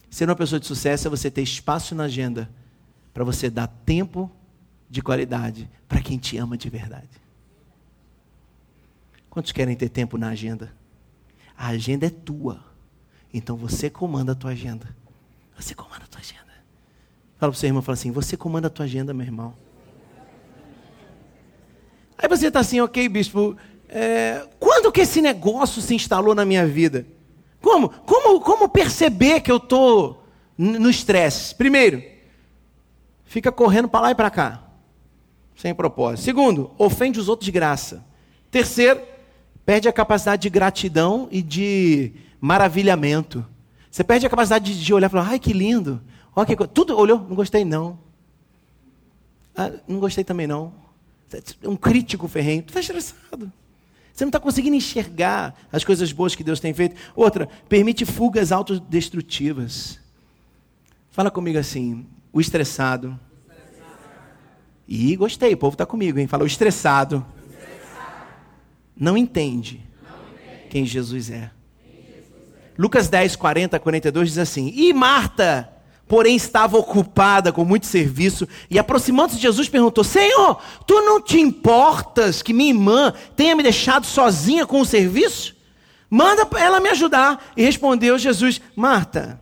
Ser 0.09 0.29
uma 0.29 0.35
pessoa 0.35 0.59
de 0.59 0.65
sucesso 0.65 1.07
é 1.07 1.09
você 1.09 1.29
ter 1.29 1.41
espaço 1.41 1.93
na 1.93 2.03
agenda 2.03 2.49
para 3.13 3.23
você 3.23 3.49
dar 3.49 3.67
tempo 3.67 4.31
de 4.89 5.01
qualidade 5.01 5.69
para 5.87 6.01
quem 6.01 6.17
te 6.17 6.37
ama 6.37 6.57
de 6.57 6.69
verdade. 6.69 7.09
Quantos 9.29 9.51
querem 9.51 9.75
ter 9.75 9.89
tempo 9.89 10.17
na 10.17 10.29
agenda? 10.29 10.71
A 11.57 11.67
agenda 11.67 12.05
é 12.05 12.09
tua. 12.09 12.63
Então 13.33 13.55
você 13.55 13.89
comanda 13.89 14.33
a 14.33 14.35
tua 14.35 14.51
agenda. 14.51 14.95
Você 15.57 15.73
comanda 15.73 16.03
a 16.03 16.07
tua 16.07 16.19
agenda. 16.19 16.43
Fala 17.37 17.51
para 17.51 17.57
o 17.57 17.59
seu 17.59 17.67
irmão, 17.67 17.81
fala 17.81 17.93
assim, 17.93 18.11
você 18.11 18.37
comanda 18.37 18.67
a 18.67 18.69
tua 18.69 18.85
agenda, 18.85 19.13
meu 19.13 19.25
irmão. 19.25 19.53
Aí 22.17 22.29
você 22.29 22.47
está 22.47 22.61
assim, 22.61 22.79
ok, 22.79 23.09
bispo, 23.09 23.57
é, 23.89 24.47
quando 24.59 24.91
que 24.91 25.01
esse 25.01 25.21
negócio 25.21 25.81
se 25.81 25.93
instalou 25.93 26.33
na 26.33 26.45
minha 26.45 26.65
vida? 26.65 27.05
Como? 27.61 27.89
Como, 27.89 28.39
como 28.41 28.69
perceber 28.69 29.41
que 29.41 29.51
eu 29.51 29.57
estou 29.57 30.25
no 30.57 30.89
estresse? 30.89 31.53
Primeiro, 31.53 32.01
fica 33.25 33.51
correndo 33.51 33.89
para 33.89 34.01
lá 34.01 34.11
e 34.11 34.15
para 34.15 34.29
cá, 34.29 34.63
sem 35.55 35.73
propósito. 35.73 36.23
Segundo, 36.23 36.71
ofende 36.77 37.19
os 37.19 37.27
outros 37.27 37.45
de 37.45 37.51
graça. 37.51 38.05
Terceiro, 38.49 39.01
perde 39.65 39.87
a 39.89 39.93
capacidade 39.93 40.43
de 40.43 40.49
gratidão 40.49 41.27
e 41.31 41.41
de 41.41 42.13
maravilhamento. 42.39 43.45
Você 43.89 44.03
perde 44.03 44.25
a 44.25 44.29
capacidade 44.29 44.79
de 44.79 44.93
olhar 44.93 45.07
e 45.07 45.09
falar, 45.09 45.29
ai 45.29 45.39
que 45.39 45.53
lindo. 45.53 46.01
Olha 46.35 46.45
que 46.45 46.67
tudo 46.67 46.97
olhou, 46.97 47.19
não 47.19 47.35
gostei 47.35 47.65
não. 47.65 47.97
Ah, 49.55 49.71
não 49.87 49.99
gostei 49.99 50.23
também 50.23 50.45
não. 50.45 50.73
Um 51.63 51.75
crítico 51.75 52.27
ferrenho, 52.27 52.61
tu 52.61 52.69
está 52.69 52.79
estressado. 52.79 53.51
Você 54.13 54.23
não 54.23 54.29
está 54.29 54.39
conseguindo 54.39 54.75
enxergar 54.75 55.55
as 55.71 55.83
coisas 55.83 56.11
boas 56.11 56.35
que 56.35 56.43
Deus 56.43 56.59
tem 56.59 56.73
feito. 56.73 56.95
Outra, 57.15 57.49
permite 57.67 58.05
fugas 58.05 58.51
autodestrutivas. 58.51 59.99
Fala 61.09 61.31
comigo 61.31 61.57
assim, 61.57 62.05
o 62.31 62.39
estressado. 62.39 63.19
E 64.87 65.15
gostei, 65.15 65.53
o 65.53 65.57
povo 65.57 65.73
está 65.73 65.85
comigo, 65.85 66.19
hein? 66.19 66.27
Fala, 66.27 66.43
o 66.43 66.47
estressado. 66.47 67.25
Não, 68.97 69.17
entende 69.17 69.81
quem 70.69 70.85
Jesus 70.85 71.29
é. 71.29 71.51
Lucas 72.77 73.07
10, 73.07 73.35
40, 73.35 73.79
42 73.79 74.29
diz 74.29 74.37
assim: 74.37 74.71
E 74.75 74.93
Marta 74.93 75.71
porém 76.07 76.35
estava 76.35 76.77
ocupada 76.77 77.51
com 77.51 77.65
muito 77.65 77.85
serviço, 77.85 78.47
e 78.69 78.77
aproximando-se 78.77 79.37
de 79.37 79.43
Jesus 79.43 79.69
perguntou: 79.69 80.03
Senhor, 80.03 80.61
tu 80.85 81.01
não 81.01 81.21
te 81.21 81.39
importas 81.39 82.41
que 82.41 82.53
minha 82.53 82.69
irmã 82.69 83.13
tenha 83.35 83.55
me 83.55 83.63
deixado 83.63 84.05
sozinha 84.05 84.65
com 84.65 84.81
o 84.81 84.85
serviço? 84.85 85.55
Manda 86.09 86.47
ela 86.57 86.79
me 86.79 86.89
ajudar. 86.89 87.51
E 87.57 87.63
respondeu 87.63 88.17
Jesus: 88.17 88.61
Marta, 88.75 89.41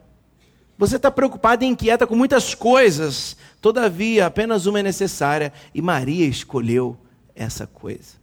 você 0.77 0.95
está 0.95 1.11
preocupada 1.11 1.63
e 1.63 1.67
inquieta 1.67 2.07
com 2.07 2.15
muitas 2.15 2.55
coisas, 2.55 3.35
todavia 3.61 4.25
apenas 4.25 4.65
uma 4.65 4.79
é 4.79 4.83
necessária, 4.83 5.51
e 5.73 5.81
Maria 5.81 6.25
escolheu 6.25 6.97
essa 7.35 7.67
coisa, 7.67 8.22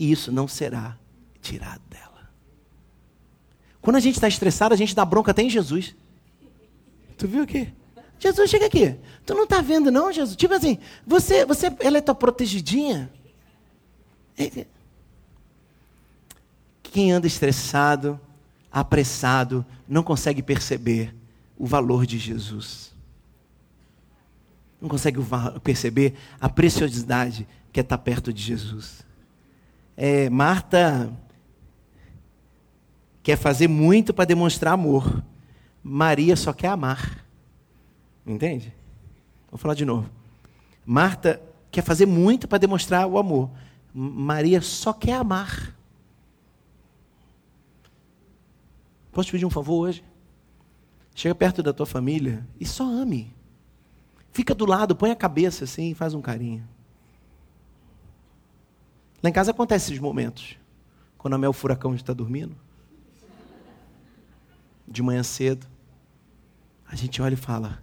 e 0.00 0.10
isso 0.10 0.32
não 0.32 0.48
será 0.48 0.96
tirado 1.42 1.82
dela. 1.90 2.30
Quando 3.82 3.96
a 3.96 4.00
gente 4.00 4.14
está 4.14 4.26
estressado, 4.26 4.72
a 4.72 4.76
gente 4.76 4.94
dá 4.94 5.04
bronca 5.04 5.30
até 5.30 5.42
em 5.42 5.50
Jesus. 5.50 5.94
Tu 7.18 7.28
viu 7.28 7.42
aqui? 7.42 7.70
Jesus, 8.18 8.48
chega 8.48 8.64
aqui. 8.64 8.96
Tu 9.26 9.34
não 9.34 9.44
está 9.44 9.60
vendo, 9.60 9.90
não, 9.90 10.10
Jesus? 10.10 10.34
Tipo 10.36 10.54
assim, 10.54 10.78
você, 11.06 11.44
você, 11.44 11.70
ela 11.80 11.98
é 11.98 12.00
tua 12.00 12.14
protegidinha. 12.14 13.12
Quem 16.82 17.12
anda 17.12 17.26
estressado, 17.26 18.18
apressado, 18.72 19.66
não 19.86 20.02
consegue 20.02 20.42
perceber 20.42 21.14
o 21.58 21.66
valor 21.66 22.06
de 22.06 22.16
Jesus. 22.16 22.94
Não 24.80 24.88
consegue 24.88 25.18
perceber 25.62 26.14
a 26.40 26.48
preciosidade 26.48 27.46
que 27.70 27.80
é 27.80 27.82
estar 27.82 27.98
perto 27.98 28.32
de 28.32 28.42
Jesus. 28.42 29.09
É, 30.02 30.30
Marta 30.30 31.12
quer 33.22 33.36
fazer 33.36 33.68
muito 33.68 34.14
para 34.14 34.24
demonstrar 34.24 34.72
amor. 34.72 35.22
Maria 35.82 36.34
só 36.36 36.54
quer 36.54 36.68
amar. 36.68 37.22
Entende? 38.26 38.74
Vou 39.50 39.58
falar 39.58 39.74
de 39.74 39.84
novo. 39.84 40.08
Marta 40.86 41.38
quer 41.70 41.82
fazer 41.84 42.06
muito 42.06 42.48
para 42.48 42.56
demonstrar 42.56 43.06
o 43.06 43.18
amor. 43.18 43.50
Maria 43.92 44.62
só 44.62 44.94
quer 44.94 45.16
amar. 45.16 45.76
Posso 49.12 49.26
te 49.26 49.32
pedir 49.32 49.44
um 49.44 49.50
favor 49.50 49.80
hoje? 49.80 50.02
Chega 51.14 51.34
perto 51.34 51.62
da 51.62 51.74
tua 51.74 51.84
família 51.84 52.48
e 52.58 52.64
só 52.64 52.84
ame. 52.84 53.36
Fica 54.32 54.54
do 54.54 54.64
lado, 54.64 54.96
põe 54.96 55.10
a 55.10 55.16
cabeça 55.16 55.64
assim 55.64 55.90
e 55.90 55.94
faz 55.94 56.14
um 56.14 56.22
carinho. 56.22 56.66
Lá 59.22 59.28
em 59.28 59.32
casa 59.32 59.50
acontecem 59.50 59.92
esses 59.92 60.02
momentos. 60.02 60.56
Quando 61.18 61.34
a 61.34 61.38
Mel 61.38 61.52
Furacão 61.52 61.94
está 61.94 62.12
dormindo 62.12 62.56
de 64.88 65.02
manhã 65.02 65.22
cedo, 65.22 65.66
a 66.86 66.96
gente 66.96 67.20
olha 67.20 67.34
e 67.34 67.36
fala: 67.36 67.82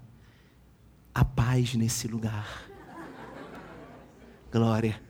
a 1.14 1.24
paz 1.24 1.76
nesse 1.76 2.08
lugar. 2.08 2.48
Glória. 4.52 5.02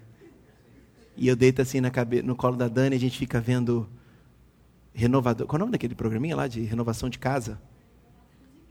E 1.16 1.28
eu 1.28 1.36
deito 1.36 1.62
assim 1.62 1.82
na 1.82 1.90
cabe... 1.90 2.22
no 2.22 2.36
colo 2.36 2.56
da 2.56 2.68
Dani 2.68 2.96
a 2.96 3.00
gente 3.00 3.18
fica 3.18 3.42
vendo 3.42 3.90
renovador. 4.94 5.48
Qual 5.48 5.58
é 5.58 5.60
o 5.60 5.60
nome 5.60 5.72
daquele 5.72 5.96
programinha 5.96 6.36
lá 6.36 6.48
de 6.48 6.62
renovação 6.62 7.10
de 7.10 7.18
casa? 7.18 7.60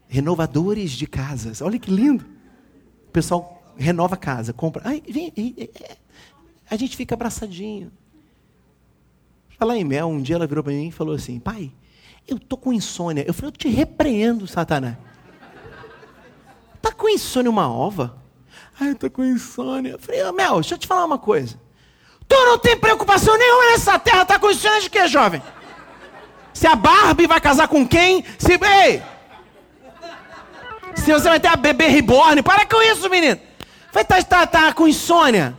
Renovadores 0.06 0.92
de 0.92 1.06
casas. 1.06 1.60
Olha 1.60 1.78
que 1.78 1.90
lindo. 1.90 2.24
O 3.08 3.10
pessoal 3.10 3.74
renova 3.76 4.14
a 4.14 4.18
casa, 4.18 4.52
compra. 4.52 4.82
Ai, 4.84 5.02
vem, 5.08 5.32
a 6.68 6.76
gente 6.76 6.96
fica 6.96 7.14
abraçadinho. 7.14 7.92
Falar 9.58 9.76
em 9.76 9.84
Mel, 9.84 10.08
um 10.08 10.20
dia 10.20 10.36
ela 10.36 10.46
virou 10.46 10.62
para 10.62 10.72
mim 10.72 10.88
e 10.88 10.92
falou 10.92 11.14
assim: 11.14 11.38
Pai, 11.38 11.72
eu 12.26 12.38
tô 12.38 12.56
com 12.56 12.72
insônia. 12.72 13.24
Eu 13.26 13.32
falei, 13.32 13.48
eu 13.48 13.52
te 13.52 13.68
repreendo, 13.68 14.46
Satanás. 14.46 14.96
Tá 16.82 16.92
com 16.92 17.08
insônia 17.08 17.50
uma 17.50 17.70
ova? 17.70 18.18
Ai, 18.78 18.90
eu 18.90 18.96
tô 18.96 19.10
com 19.10 19.24
insônia. 19.24 19.92
Eu 19.92 19.98
falei, 19.98 20.20
Mel, 20.32 20.54
deixa 20.54 20.74
eu 20.74 20.78
te 20.78 20.86
falar 20.86 21.04
uma 21.04 21.18
coisa. 21.18 21.58
Tu 22.28 22.34
não 22.34 22.58
tem 22.58 22.76
preocupação 22.76 23.38
nenhuma 23.38 23.72
nessa 23.72 23.98
terra, 23.98 24.24
tá 24.24 24.38
com 24.38 24.50
insônia 24.50 24.80
de 24.80 24.90
quê, 24.90 25.06
jovem? 25.06 25.42
Se 26.52 26.66
a 26.66 26.74
Barbie 26.74 27.26
vai 27.26 27.40
casar 27.40 27.68
com 27.68 27.86
quem? 27.86 28.24
Se. 28.38 28.52
Ei! 28.52 29.02
Se 30.96 31.12
você 31.12 31.28
vai 31.28 31.38
ter 31.38 31.48
a 31.48 31.56
bebê 31.56 31.86
reborn, 31.86 32.42
para 32.42 32.66
com 32.66 32.82
isso, 32.82 33.08
menino. 33.08 33.38
Vai 33.92 34.02
estar 34.02 34.22
tá, 34.24 34.46
tá, 34.46 34.62
tá 34.66 34.72
com 34.72 34.88
insônia. 34.88 35.56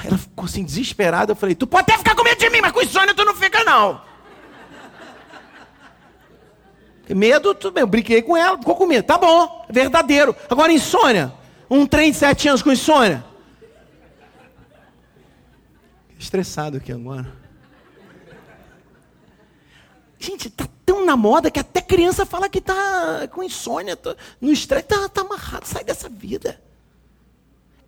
Aí 0.00 0.06
ela 0.08 0.16
ficou 0.16 0.46
assim, 0.46 0.64
desesperada. 0.64 1.32
Eu 1.32 1.36
falei, 1.36 1.54
tu 1.54 1.66
pode 1.66 1.82
até 1.82 1.98
ficar 1.98 2.14
com 2.14 2.24
medo 2.24 2.38
de 2.38 2.48
mim, 2.48 2.60
mas 2.62 2.72
com 2.72 2.80
insônia 2.80 3.14
tu 3.14 3.24
não 3.24 3.34
fica, 3.34 3.62
não. 3.64 4.00
Medo, 7.08 7.54
tudo 7.54 7.74
bem, 7.74 7.82
eu 7.82 7.88
brinquei 7.88 8.22
com 8.22 8.36
ela, 8.36 8.56
ficou 8.56 8.76
com 8.76 8.86
medo. 8.86 9.04
Tá 9.04 9.18
bom, 9.18 9.66
verdadeiro. 9.68 10.34
Agora, 10.48 10.72
insônia. 10.72 11.32
Um 11.68 11.86
trem 11.86 12.12
de 12.12 12.16
sete 12.16 12.48
anos 12.48 12.62
com 12.62 12.72
insônia. 12.72 13.24
Estressado 16.18 16.78
aqui 16.78 16.92
agora. 16.92 17.32
Gente, 20.18 20.48
tá 20.50 20.66
tão 20.86 21.04
na 21.04 21.16
moda 21.16 21.50
que 21.50 21.58
até 21.58 21.80
criança 21.80 22.24
fala 22.24 22.48
que 22.48 22.60
tá 22.60 23.28
com 23.32 23.42
insônia, 23.42 23.98
no 24.40 24.52
estresse, 24.52 24.86
tá, 24.86 25.08
tá 25.08 25.22
amarrado, 25.22 25.66
sai 25.66 25.82
dessa 25.82 26.08
vida. 26.08 26.60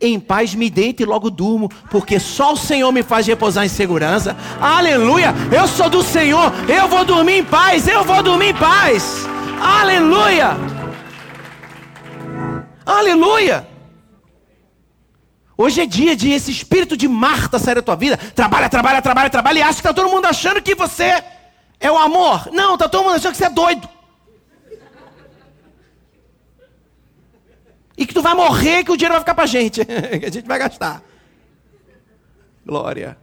Em 0.02 0.18
paz 0.18 0.52
me 0.52 0.68
deito 0.68 1.00
e 1.00 1.06
logo 1.06 1.30
durmo, 1.30 1.68
porque 1.88 2.18
só 2.18 2.54
o 2.54 2.56
Senhor 2.56 2.90
me 2.90 3.04
faz 3.04 3.24
repousar 3.24 3.64
em 3.64 3.68
segurança. 3.68 4.36
Aleluia! 4.60 5.32
Eu 5.56 5.68
sou 5.68 5.88
do 5.88 6.02
Senhor, 6.02 6.52
eu 6.68 6.88
vou 6.88 7.04
dormir 7.04 7.38
em 7.38 7.44
paz, 7.44 7.86
eu 7.86 8.02
vou 8.02 8.20
dormir 8.20 8.48
em 8.48 8.54
paz. 8.54 9.24
Aleluia! 9.60 10.56
Aleluia! 12.84 13.68
Hoje 15.56 15.82
é 15.82 15.86
dia 15.86 16.16
de 16.16 16.30
esse 16.30 16.50
espírito 16.50 16.96
de 16.96 17.06
Marta 17.06 17.56
sair 17.60 17.76
da 17.76 17.82
tua 17.82 17.94
vida. 17.94 18.16
Trabalha, 18.16 18.68
trabalha, 18.68 19.00
trabalha, 19.00 19.30
trabalha 19.30 19.58
e 19.60 19.62
acha 19.62 19.74
que 19.74 19.80
está 19.80 19.94
todo 19.94 20.10
mundo 20.10 20.26
achando 20.26 20.60
que 20.60 20.74
você 20.74 21.22
é 21.78 21.88
o 21.88 21.96
amor. 21.96 22.48
Não, 22.50 22.74
está 22.74 22.88
todo 22.88 23.04
mundo 23.04 23.14
achando 23.14 23.30
que 23.30 23.38
você 23.38 23.44
é 23.44 23.50
doido. 23.50 23.88
E 28.02 28.06
que 28.06 28.12
tu 28.12 28.20
vai 28.20 28.34
morrer, 28.34 28.82
que 28.82 28.90
o 28.90 28.96
dinheiro 28.96 29.12
vai 29.12 29.20
ficar 29.20 29.32
para 29.32 29.44
a 29.44 29.46
gente. 29.46 29.84
que 29.86 30.26
a 30.26 30.30
gente 30.30 30.48
vai 30.48 30.58
gastar. 30.58 31.00
Glória. 32.66 33.16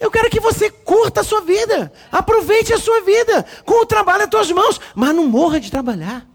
Eu 0.00 0.10
quero 0.10 0.28
que 0.28 0.40
você 0.40 0.68
curta 0.68 1.20
a 1.20 1.24
sua 1.24 1.42
vida. 1.42 1.92
Aproveite 2.10 2.72
a 2.72 2.78
sua 2.78 3.02
vida 3.02 3.46
com 3.64 3.80
o 3.80 3.86
trabalho 3.86 4.22
das 4.22 4.30
tuas 4.30 4.50
mãos. 4.50 4.80
Mas 4.96 5.14
não 5.14 5.28
morra 5.28 5.60
de 5.60 5.70
trabalhar. 5.70 6.26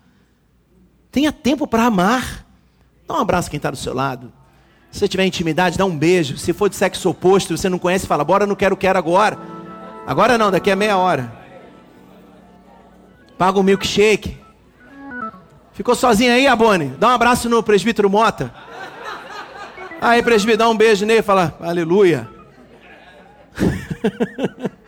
Tenha 1.11 1.33
tempo 1.33 1.67
para 1.67 1.83
amar. 1.83 2.45
Dá 3.05 3.15
um 3.15 3.19
abraço 3.19 3.49
quem 3.49 3.57
está 3.57 3.69
do 3.69 3.75
seu 3.75 3.93
lado. 3.93 4.31
Se 4.89 4.99
você 4.99 5.07
tiver 5.09 5.25
intimidade, 5.25 5.77
dá 5.77 5.83
um 5.83 5.97
beijo. 5.97 6.37
Se 6.37 6.53
for 6.53 6.69
de 6.69 6.77
sexo 6.77 7.09
oposto, 7.09 7.57
você 7.57 7.67
não 7.67 7.77
conhece, 7.77 8.07
fala, 8.07 8.23
bora, 8.23 8.47
não 8.47 8.55
quero, 8.55 8.77
quero 8.77 8.97
agora. 8.97 9.37
Agora 10.07 10.37
não, 10.37 10.49
daqui 10.49 10.71
a 10.71 10.77
meia 10.77 10.97
hora. 10.97 11.29
Paga 13.37 13.59
um 13.59 13.63
milkshake. 13.63 14.42
Ficou 15.73 15.95
sozinho 15.95 16.31
aí, 16.31 16.45
Abone? 16.45 16.89
Dá 16.99 17.09
um 17.09 17.11
abraço 17.11 17.49
no 17.49 17.63
presbítero 17.63 18.09
Mota. 18.09 18.53
Aí, 19.99 20.21
presbítero, 20.21 20.59
dá 20.59 20.69
um 20.69 20.77
beijo 20.77 21.05
nele 21.05 21.19
e 21.21 21.23
fala, 21.23 21.57
aleluia. 21.59 22.29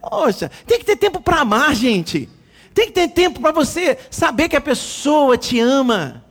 Poxa, 0.00 0.50
tem 0.66 0.78
que 0.78 0.84
ter 0.84 0.96
tempo 0.96 1.20
para 1.20 1.40
amar, 1.40 1.74
gente. 1.74 2.28
Tem 2.72 2.86
que 2.86 2.92
ter 2.92 3.08
tempo 3.08 3.40
para 3.40 3.50
você 3.50 3.98
saber 4.10 4.48
que 4.48 4.56
a 4.56 4.60
pessoa 4.60 5.36
te 5.36 5.58
ama. 5.58 6.24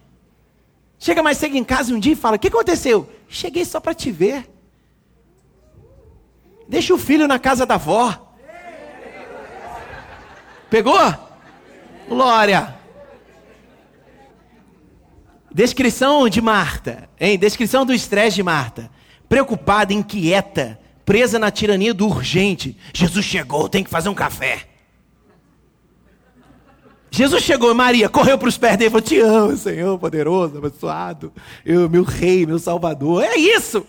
Chega 0.98 1.22
mais 1.22 1.38
cedo 1.38 1.56
em 1.56 1.64
casa 1.64 1.94
um 1.94 2.00
dia 2.00 2.14
e 2.14 2.16
fala: 2.16 2.36
O 2.36 2.40
que 2.40 2.48
aconteceu? 2.48 3.10
Cheguei 3.28 3.64
só 3.66 3.80
para 3.80 3.94
te 3.94 4.12
ver. 4.12 4.50
Deixa 6.68 6.94
o 6.94 6.98
filho 6.98 7.28
na 7.28 7.40
casa 7.40 7.66
da 7.66 7.76
avó. 7.76 8.36
Pegou? 10.70 11.00
Glória. 12.08 12.79
Descrição 15.60 16.30
de 16.30 16.40
Marta, 16.40 17.10
hein? 17.20 17.38
Descrição 17.38 17.86
do 17.86 17.94
estresse 17.94 18.38
de 18.38 18.42
Marta. 18.42 18.90
Preocupada, 19.28 19.92
inquieta, 19.92 20.80
presa 21.04 21.38
na 21.38 21.52
tirania 21.52 21.94
do 21.94 22.08
urgente. 22.08 22.78
Jesus 22.94 23.26
chegou, 23.26 23.68
tem 23.68 23.84
que 23.84 23.90
fazer 23.90 24.08
um 24.08 24.14
café. 24.14 24.70
Jesus 27.12 27.44
chegou, 27.44 27.76
Maria 27.76 28.08
correu 28.08 28.38
para 28.38 28.48
os 28.48 28.58
pés 28.58 28.78
dele 28.78 28.88
e 28.88 28.90
falou: 28.90 29.06
Te 29.06 29.20
amo, 29.20 29.58
Senhor 29.58 30.00
poderoso, 30.00 30.58
abençoado, 30.58 31.34
eu, 31.66 31.90
meu 31.90 32.04
rei, 32.04 32.46
meu 32.46 32.58
salvador. 32.58 33.26
É 33.26 33.36
isso. 33.36 33.86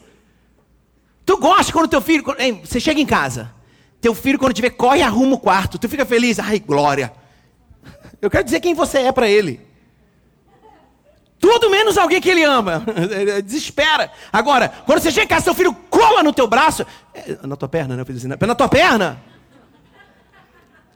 Tu 1.24 1.36
gosta 1.36 1.72
quando 1.72 1.86
teu 1.86 2.00
filho. 2.00 2.24
Hein, 2.40 2.62
você 2.64 2.80
chega 2.80 3.00
em 3.00 3.06
casa, 3.06 3.54
teu 4.00 4.12
filho, 4.12 4.40
quando 4.40 4.54
te 4.54 4.70
corre 4.70 4.98
e 4.98 5.02
arruma 5.02 5.36
o 5.36 5.38
quarto. 5.38 5.78
Tu 5.78 5.88
fica 5.88 6.04
feliz, 6.04 6.40
ai, 6.40 6.58
glória. 6.58 7.12
Eu 8.20 8.28
quero 8.28 8.42
dizer 8.42 8.58
quem 8.58 8.74
você 8.74 8.98
é 8.98 9.12
para 9.12 9.30
ele. 9.30 9.69
Tudo 11.40 11.70
menos 11.70 11.96
alguém 11.96 12.20
que 12.20 12.28
ele 12.28 12.44
ama. 12.44 12.84
Desespera. 13.42 14.12
Agora, 14.30 14.68
quando 14.84 15.00
você 15.00 15.10
chega 15.10 15.24
em 15.24 15.28
casa, 15.28 15.44
seu 15.44 15.54
filho 15.54 15.74
cola 15.88 16.22
no 16.22 16.34
teu 16.34 16.46
braço. 16.46 16.86
É, 17.14 17.38
na 17.46 17.56
tua 17.56 17.68
perna, 17.68 17.96
né? 17.96 18.02
Eu 18.02 18.06
fiz 18.06 18.18
assim, 18.18 18.28
na 18.28 18.54
tua 18.54 18.68
perna. 18.68 19.18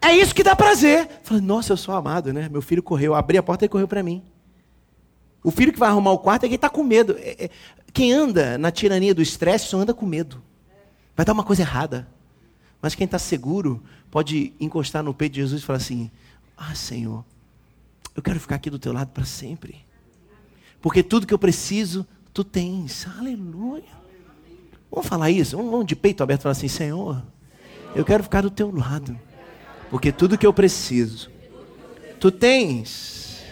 É 0.02 0.14
isso 0.14 0.34
que 0.34 0.42
dá 0.42 0.54
prazer. 0.54 1.08
Fala, 1.22 1.40
nossa, 1.40 1.72
eu 1.72 1.78
sou 1.78 1.94
amado, 1.94 2.30
né? 2.30 2.46
Meu 2.50 2.60
filho 2.60 2.82
correu, 2.82 3.14
abri 3.14 3.38
a 3.38 3.42
porta 3.42 3.64
e 3.64 3.68
correu 3.68 3.88
para 3.88 4.02
mim. 4.02 4.22
O 5.42 5.50
filho 5.50 5.72
que 5.72 5.78
vai 5.78 5.88
arrumar 5.88 6.12
o 6.12 6.18
quarto 6.18 6.44
é 6.44 6.48
quem 6.48 6.56
está 6.56 6.68
com 6.68 6.82
medo. 6.82 7.16
É, 7.18 7.46
é, 7.46 7.50
quem 7.90 8.12
anda 8.12 8.58
na 8.58 8.70
tirania 8.70 9.14
do 9.14 9.22
estresse 9.22 9.68
só 9.68 9.78
anda 9.78 9.94
com 9.94 10.04
medo. 10.04 10.42
Vai 11.16 11.24
dar 11.24 11.32
uma 11.32 11.42
coisa 11.42 11.62
errada. 11.62 12.06
Mas 12.82 12.94
quem 12.94 13.06
está 13.06 13.18
seguro 13.18 13.82
pode 14.10 14.52
encostar 14.60 15.02
no 15.02 15.14
peito 15.14 15.32
de 15.32 15.40
Jesus 15.40 15.62
e 15.62 15.64
falar 15.64 15.78
assim: 15.78 16.10
Ah, 16.54 16.74
Senhor, 16.74 17.24
eu 18.14 18.22
quero 18.22 18.38
ficar 18.38 18.56
aqui 18.56 18.68
do 18.68 18.78
teu 18.78 18.92
lado 18.92 19.08
para 19.08 19.24
sempre. 19.24 19.83
Porque 20.84 21.02
tudo 21.02 21.26
que 21.26 21.32
eu 21.32 21.38
preciso, 21.38 22.06
tu 22.30 22.44
tens. 22.44 23.06
Aleluia. 23.18 23.88
Vamos 24.90 25.08
falar 25.08 25.30
isso? 25.30 25.56
Vamos 25.56 25.86
de 25.86 25.96
peito 25.96 26.22
aberto 26.22 26.42
falar 26.42 26.52
assim: 26.52 26.68
Senhor, 26.68 27.22
eu 27.94 28.04
quero 28.04 28.22
ficar 28.22 28.42
do 28.42 28.50
teu 28.50 28.70
lado. 28.70 29.18
Porque 29.88 30.12
tudo 30.12 30.36
que 30.36 30.46
eu 30.46 30.52
preciso, 30.52 31.30
tu 32.20 32.30
tens. 32.30 33.42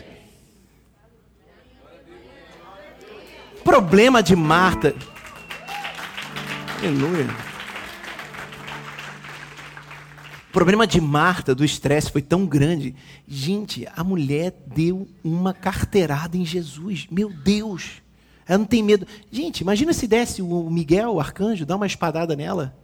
Problema 3.64 4.22
de 4.22 4.36
Marta. 4.36 4.94
Aleluia. 6.80 7.51
O 10.52 10.60
problema 10.62 10.86
de 10.86 11.00
Marta, 11.00 11.54
do 11.54 11.64
estresse, 11.64 12.12
foi 12.12 12.20
tão 12.20 12.44
grande. 12.44 12.94
Gente, 13.26 13.88
a 13.96 14.04
mulher 14.04 14.52
deu 14.66 15.08
uma 15.24 15.54
carteirada 15.54 16.36
em 16.36 16.44
Jesus. 16.44 17.06
Meu 17.10 17.30
Deus. 17.30 18.02
Ela 18.46 18.58
não 18.58 18.66
tem 18.66 18.82
medo. 18.82 19.06
Gente, 19.30 19.62
imagina 19.62 19.94
se 19.94 20.06
desse 20.06 20.42
o 20.42 20.68
Miguel, 20.68 21.14
o 21.14 21.20
arcanjo, 21.20 21.64
dar 21.64 21.76
uma 21.76 21.86
espadada 21.86 22.36
nela. 22.36 22.76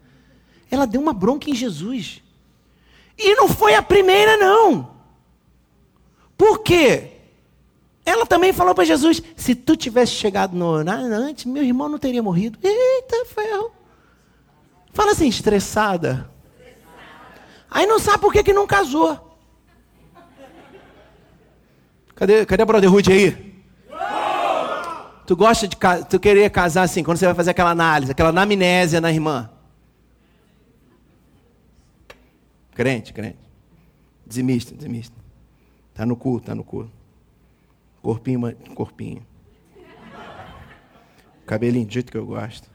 Ela 0.70 0.86
deu 0.86 0.98
uma 0.98 1.12
bronca 1.12 1.50
em 1.50 1.54
Jesus. 1.54 2.22
E 3.18 3.34
não 3.34 3.50
foi 3.50 3.74
a 3.74 3.82
primeira, 3.82 4.38
não. 4.38 4.90
Por 6.38 6.60
quê? 6.60 7.10
Ela 8.02 8.24
também 8.24 8.50
falou 8.50 8.74
para 8.74 8.86
Jesus: 8.86 9.22
se 9.36 9.54
tu 9.54 9.76
tivesse 9.76 10.12
chegado 10.12 10.56
no 10.56 10.72
antes, 10.72 11.44
meu 11.44 11.62
irmão 11.62 11.86
não 11.86 11.98
teria 11.98 12.22
morrido. 12.22 12.58
Eita 12.62 13.26
ferro. 13.26 13.72
Fala 14.94 15.12
assim, 15.12 15.28
estressada. 15.28 16.30
Aí 17.70 17.86
não 17.86 17.98
sabe 17.98 18.18
por 18.18 18.32
que, 18.32 18.42
que 18.42 18.52
não 18.52 18.66
casou. 18.66 19.38
Cadê, 22.14 22.44
cadê 22.46 22.62
a 22.62 22.66
Brotherhood 22.66 23.12
aí? 23.12 23.48
Tu 25.26 25.36
gosta 25.36 25.68
de 25.68 25.76
tu 26.08 26.18
querer 26.18 26.50
casar 26.50 26.82
assim, 26.82 27.04
quando 27.04 27.18
você 27.18 27.26
vai 27.26 27.34
fazer 27.34 27.50
aquela 27.50 27.70
análise, 27.70 28.10
aquela 28.10 28.30
anamnésia 28.30 29.00
na 29.00 29.12
irmã. 29.12 29.50
Crente, 32.74 33.12
crente. 33.12 33.38
Dizimista, 34.26 34.74
dizimista. 34.74 35.16
Está 35.90 36.06
no 36.06 36.16
cu, 36.16 36.38
está 36.38 36.54
no 36.54 36.64
cu. 36.64 36.90
Corpinho, 38.00 38.56
corpinho. 38.74 39.26
Cabelinho 41.44 41.86
do 41.86 41.92
jeito 41.92 42.10
que 42.10 42.16
eu 42.16 42.24
gosto. 42.24 42.70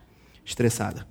Estressada. 0.46 1.08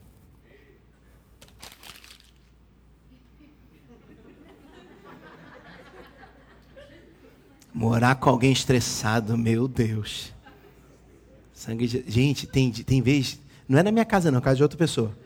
Morar 7.74 8.16
com 8.16 8.28
alguém 8.28 8.52
estressado, 8.52 9.36
meu 9.36 9.66
Deus. 9.66 10.32
Sangue 11.54 11.86
de... 11.86 12.04
Gente, 12.06 12.46
tem, 12.46 12.70
tem 12.70 13.00
vez. 13.00 13.40
Não 13.68 13.78
é 13.78 13.82
na 13.82 13.90
minha 13.90 14.04
casa, 14.04 14.30
não, 14.30 14.38
é 14.38 14.42
casa 14.42 14.56
de 14.56 14.62
outra 14.62 14.76
pessoa. 14.76 15.16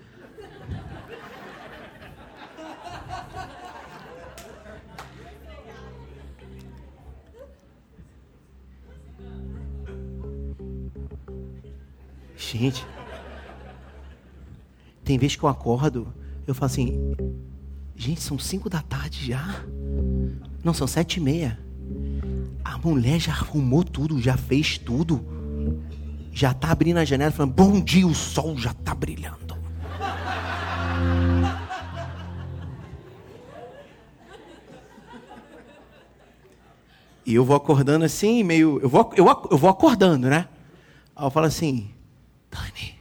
Gente, 12.36 12.86
tem 15.04 15.18
vezes 15.18 15.36
que 15.36 15.42
eu 15.42 15.48
acordo, 15.48 16.12
eu 16.46 16.54
falo 16.54 16.66
assim, 16.66 17.14
gente, 17.94 18.20
são 18.20 18.38
cinco 18.38 18.70
da 18.70 18.80
tarde 18.80 19.26
já. 19.26 19.64
Não, 20.64 20.72
são 20.72 20.86
sete 20.86 21.16
e 21.16 21.20
meia. 21.20 21.65
Mulher 22.86 23.18
já 23.18 23.32
arrumou 23.32 23.82
tudo, 23.82 24.22
já 24.22 24.36
fez 24.36 24.78
tudo. 24.78 25.26
Já 26.30 26.52
está 26.52 26.70
abrindo 26.70 26.98
a 26.98 27.04
janela 27.04 27.32
falando, 27.32 27.52
bom 27.52 27.80
dia, 27.80 28.06
o 28.06 28.14
sol 28.14 28.56
já 28.56 28.70
está 28.70 28.94
brilhando. 28.94 29.58
E 37.24 37.34
eu 37.34 37.44
vou 37.44 37.56
acordando 37.56 38.04
assim, 38.04 38.44
meio. 38.44 38.78
Eu 38.80 38.88
vou, 38.88 39.12
eu, 39.16 39.26
eu 39.50 39.58
vou 39.58 39.68
acordando, 39.68 40.28
né? 40.28 40.46
Aí 41.16 41.26
eu 41.26 41.30
falo 41.30 41.46
assim, 41.46 41.90
Dani. 42.48 42.95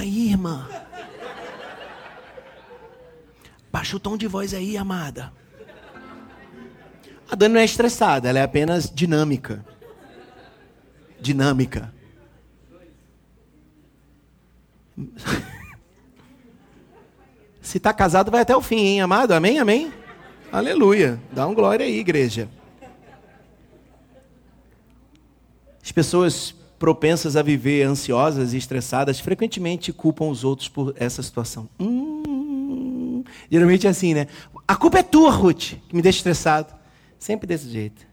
Acalma 0.00 0.02
aí, 0.02 0.28
irmã. 0.28 0.66
Baixa 3.70 3.96
o 3.96 4.00
tom 4.00 4.16
de 4.16 4.26
voz 4.26 4.54
aí, 4.54 4.76
amada. 4.76 5.32
A 7.30 7.36
Dani 7.36 7.54
não 7.54 7.60
é 7.60 7.64
estressada, 7.64 8.28
ela 8.28 8.40
é 8.40 8.42
apenas 8.42 8.90
dinâmica. 8.90 9.64
Dinâmica. 11.20 11.94
Se 17.60 17.76
está 17.76 17.92
casado, 17.92 18.30
vai 18.30 18.40
até 18.40 18.56
o 18.56 18.62
fim, 18.62 18.78
hein, 18.78 19.00
amado? 19.02 19.32
Amém, 19.32 19.58
amém? 19.60 19.92
Aleluia. 20.50 21.20
Dá 21.30 21.46
um 21.46 21.54
glória 21.54 21.86
aí, 21.86 22.00
igreja. 22.00 22.48
As 25.82 25.92
pessoas 25.92 26.59
propensas 26.80 27.36
a 27.36 27.42
viver 27.42 27.82
ansiosas 27.82 28.54
e 28.54 28.56
estressadas 28.56 29.20
frequentemente 29.20 29.92
culpam 29.92 30.30
os 30.30 30.44
outros 30.44 30.66
por 30.66 30.94
essa 30.96 31.22
situação. 31.22 31.68
Hum, 31.78 33.22
geralmente 33.50 33.86
é 33.86 33.90
assim, 33.90 34.14
né? 34.14 34.26
A 34.66 34.74
culpa 34.74 34.98
é 34.98 35.02
tua, 35.02 35.30
Ruth, 35.30 35.74
que 35.86 35.94
me 35.94 36.00
deixa 36.00 36.20
estressado. 36.20 36.74
Sempre 37.18 37.46
desse 37.46 37.68
jeito. 37.68 38.06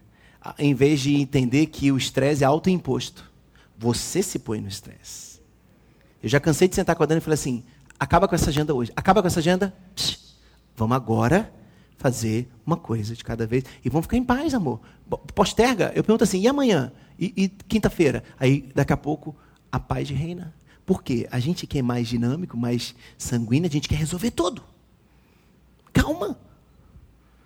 Em 0.58 0.74
vez 0.74 1.00
de 1.00 1.14
entender 1.14 1.66
que 1.66 1.90
o 1.90 1.96
estresse 1.96 2.44
é 2.44 2.46
autoimposto. 2.46 3.24
Você 3.78 4.22
se 4.22 4.38
põe 4.38 4.60
no 4.60 4.68
estresse. 4.68 5.40
Eu 6.22 6.28
já 6.28 6.38
cansei 6.38 6.68
de 6.68 6.74
sentar 6.74 6.94
com 6.94 7.02
a 7.02 7.06
Dani 7.06 7.20
e 7.20 7.24
falei 7.24 7.34
assim: 7.36 7.64
acaba 7.98 8.28
com 8.28 8.34
essa 8.34 8.50
agenda 8.50 8.74
hoje. 8.74 8.92
Acaba 8.94 9.22
com 9.22 9.28
essa 9.28 9.40
agenda. 9.40 9.72
Psh, 9.94 10.36
vamos 10.76 10.94
agora 10.94 11.50
fazer 11.98 12.48
uma 12.64 12.76
coisa 12.76 13.14
de 13.14 13.22
cada 13.22 13.46
vez. 13.46 13.64
E 13.84 13.90
vamos 13.90 14.06
ficar 14.06 14.16
em 14.16 14.24
paz, 14.24 14.54
amor. 14.54 14.80
Posterga. 15.34 15.92
Eu 15.94 16.02
pergunto 16.02 16.24
assim: 16.24 16.40
e 16.40 16.48
amanhã? 16.48 16.92
E, 17.18 17.34
e 17.36 17.48
quinta-feira? 17.48 18.22
Aí, 18.38 18.70
daqui 18.74 18.92
a 18.92 18.96
pouco, 18.96 19.36
a 19.70 19.78
paz 19.78 20.08
reina. 20.08 20.54
Por 20.86 21.02
quê? 21.02 21.28
A 21.30 21.38
gente 21.38 21.66
que 21.66 21.78
é 21.78 21.82
mais 21.82 22.08
dinâmico, 22.08 22.56
mais 22.56 22.94
sanguíneo, 23.18 23.68
a 23.68 23.70
gente 23.70 23.88
quer 23.88 23.96
resolver 23.96 24.30
tudo. 24.30 24.62
Calma. 25.92 26.38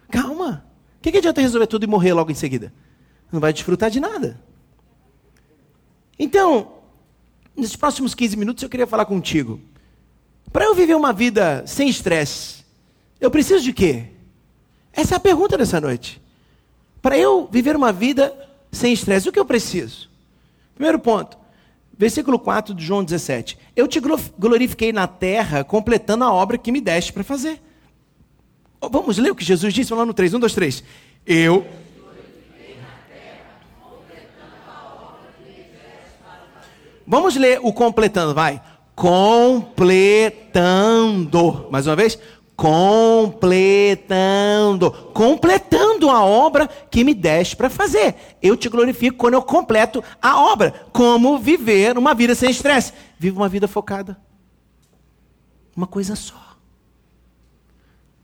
Calma. 0.09 0.65
O 0.99 1.03
que, 1.03 1.11
que 1.11 1.19
adianta 1.19 1.41
resolver 1.41 1.67
tudo 1.67 1.83
e 1.83 1.89
morrer 1.89 2.13
logo 2.13 2.31
em 2.31 2.35
seguida? 2.35 2.73
Não 3.33 3.41
vai 3.41 3.53
desfrutar 3.53 3.91
de 3.91 3.99
nada. 3.99 4.41
Então, 6.19 6.75
nesses 7.57 7.75
próximos 7.75 8.15
15 8.15 8.37
minutos 8.37 8.63
eu 8.63 8.69
queria 8.69 8.87
falar 8.87 9.07
contigo. 9.07 9.59
Para 10.53 10.67
eu 10.67 10.75
viver 10.75 10.95
uma 10.95 11.13
vida 11.13 11.65
sem 11.67 11.89
estresse, 11.89 12.63
eu 13.19 13.31
preciso 13.31 13.65
de 13.65 13.73
quê? 13.73 14.12
Essa 14.93 15.15
é 15.15 15.17
a 15.17 15.21
pergunta 15.21 15.57
dessa 15.57 15.81
noite. 15.81 16.21
Para 17.01 17.19
eu 17.19 17.49
viver 17.51 17.75
uma 17.75 17.93
vida 17.93 18.33
sem 18.71 18.93
estresse, 18.93 19.29
o 19.29 19.33
que 19.33 19.39
eu 19.39 19.45
preciso? 19.45 20.09
Primeiro 20.75 20.99
ponto, 20.99 21.37
versículo 21.97 22.39
4 22.39 22.75
de 22.75 22.85
João 22.85 23.05
17. 23.05 23.59
Eu 23.75 23.89
te 23.89 24.01
glorifiquei 24.39 24.93
na 24.93 25.07
terra, 25.07 25.65
completando 25.65 26.25
a 26.25 26.33
obra 26.33 26.59
que 26.59 26.73
me 26.73 26.81
deste 26.81 27.13
para 27.13 27.25
fazer. 27.25 27.61
Vamos 28.81 29.19
ler 29.19 29.31
o 29.31 29.35
que 29.35 29.45
Jesus 29.45 29.73
disse? 29.73 29.95
Lá 29.95 30.05
no 30.05 30.15
3. 30.15 30.35
1, 30.35 30.41
2, 30.41 30.55
3. 30.55 30.85
Eu 31.27 31.67
Vamos 37.13 37.37
ler 37.37 37.61
o 37.63 37.73
completando, 37.73 38.33
vai. 38.33 38.61
Completando. 38.95 39.77
Mais 41.71 41.87
uma 41.87 41.95
vez. 41.95 42.19
Completando. 42.63 44.93
Completando 45.13 46.09
a 46.09 46.25
obra 46.25 46.69
que 46.69 47.03
me 47.03 47.13
deste 47.13 47.57
para 47.57 47.69
fazer. 47.69 48.15
Eu 48.41 48.57
te 48.57 48.69
glorifico 48.69 49.17
quando 49.17 49.35
eu 49.35 49.43
completo 49.43 50.01
a 50.23 50.41
obra. 50.41 50.73
Como 50.93 51.41
viver 51.41 51.99
uma 51.99 52.15
vida 52.15 52.37
sem 52.37 52.53
estresse. 52.53 52.93
Viva 53.19 53.41
uma 53.41 53.49
vida 53.49 53.67
focada. 53.67 54.17
Uma 55.77 55.89
coisa 55.89 56.15
só. 56.15 56.41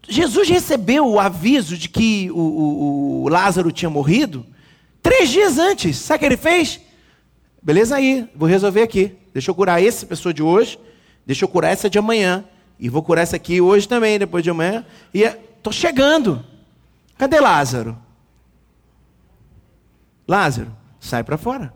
Jesus 0.09 0.49
recebeu 0.49 1.05
o 1.05 1.19
aviso 1.19 1.77
de 1.77 1.89
que 1.89 2.31
o, 2.31 2.39
o, 2.39 3.25
o 3.25 3.29
Lázaro 3.29 3.73
tinha 3.73 3.91
morrido 3.91 4.47
três 5.03 5.31
dias 5.31 5.59
antes. 5.59 5.97
Sabe 5.97 6.19
o 6.19 6.21
que 6.21 6.27
ele 6.27 6.37
fez? 6.37 6.81
Beleza 7.61 7.97
aí, 7.97 8.31
vou 8.37 8.49
resolver 8.49 8.83
aqui. 8.83 9.17
Deixa 9.33 9.51
eu 9.51 9.55
curar 9.57 9.83
essa 9.83 10.07
pessoa 10.07 10.33
de 10.33 10.45
hoje, 10.45 10.79
deixa 11.27 11.45
eu 11.45 11.49
curar 11.49 11.73
essa 11.73 11.91
de 11.91 11.99
amanhã. 11.99 12.45
E 12.79 12.89
vou 12.89 13.03
curar 13.03 13.23
essa 13.23 13.37
aqui 13.37 13.61
hoje 13.61 13.89
também, 13.89 14.19
depois 14.19 14.45
de 14.45 14.51
amanhã. 14.51 14.85
E 15.13 15.23
estou 15.23 15.73
chegando. 15.73 16.45
Cadê 17.17 17.41
Lázaro? 17.41 17.99
Lázaro, 20.27 20.71
sai 21.01 21.25
para 21.25 21.37
fora. 21.37 21.73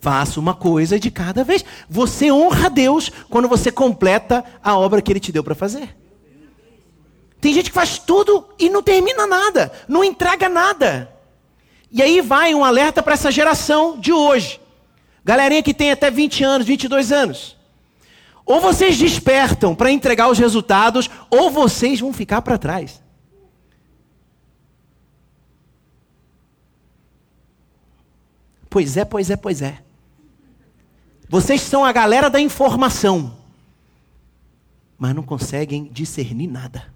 Faça 0.00 0.40
uma 0.40 0.54
coisa 0.54 0.98
de 0.98 1.10
cada 1.10 1.44
vez. 1.44 1.64
Você 1.88 2.32
honra 2.32 2.68
Deus 2.68 3.10
quando 3.30 3.48
você 3.48 3.70
completa 3.70 4.44
a 4.62 4.76
obra 4.76 5.00
que 5.00 5.12
Ele 5.12 5.20
te 5.20 5.30
deu 5.30 5.44
para 5.44 5.54
fazer. 5.54 5.96
Tem 7.40 7.52
gente 7.52 7.70
que 7.70 7.74
faz 7.74 7.98
tudo 7.98 8.48
e 8.58 8.68
não 8.68 8.82
termina 8.82 9.26
nada, 9.26 9.72
não 9.86 10.02
entrega 10.02 10.48
nada. 10.48 11.12
E 11.90 12.00
aí 12.02 12.20
vai 12.20 12.54
um 12.54 12.64
alerta 12.64 13.02
para 13.02 13.14
essa 13.14 13.30
geração 13.30 13.98
de 13.98 14.12
hoje. 14.12 14.60
Galerinha 15.24 15.62
que 15.62 15.74
tem 15.74 15.90
até 15.90 16.10
20 16.10 16.42
anos, 16.42 16.66
22 16.66 17.12
anos. 17.12 17.56
Ou 18.44 18.60
vocês 18.60 18.98
despertam 18.98 19.74
para 19.74 19.90
entregar 19.90 20.28
os 20.30 20.38
resultados, 20.38 21.08
ou 21.30 21.50
vocês 21.50 22.00
vão 22.00 22.12
ficar 22.12 22.42
para 22.42 22.58
trás. 22.58 23.02
Pois 28.68 28.96
é, 28.96 29.04
pois 29.04 29.30
é, 29.30 29.36
pois 29.36 29.62
é. 29.62 29.82
Vocês 31.28 31.60
são 31.60 31.84
a 31.84 31.92
galera 31.92 32.28
da 32.28 32.40
informação, 32.40 33.36
mas 34.98 35.14
não 35.14 35.22
conseguem 35.22 35.90
discernir 35.92 36.46
nada 36.46 36.92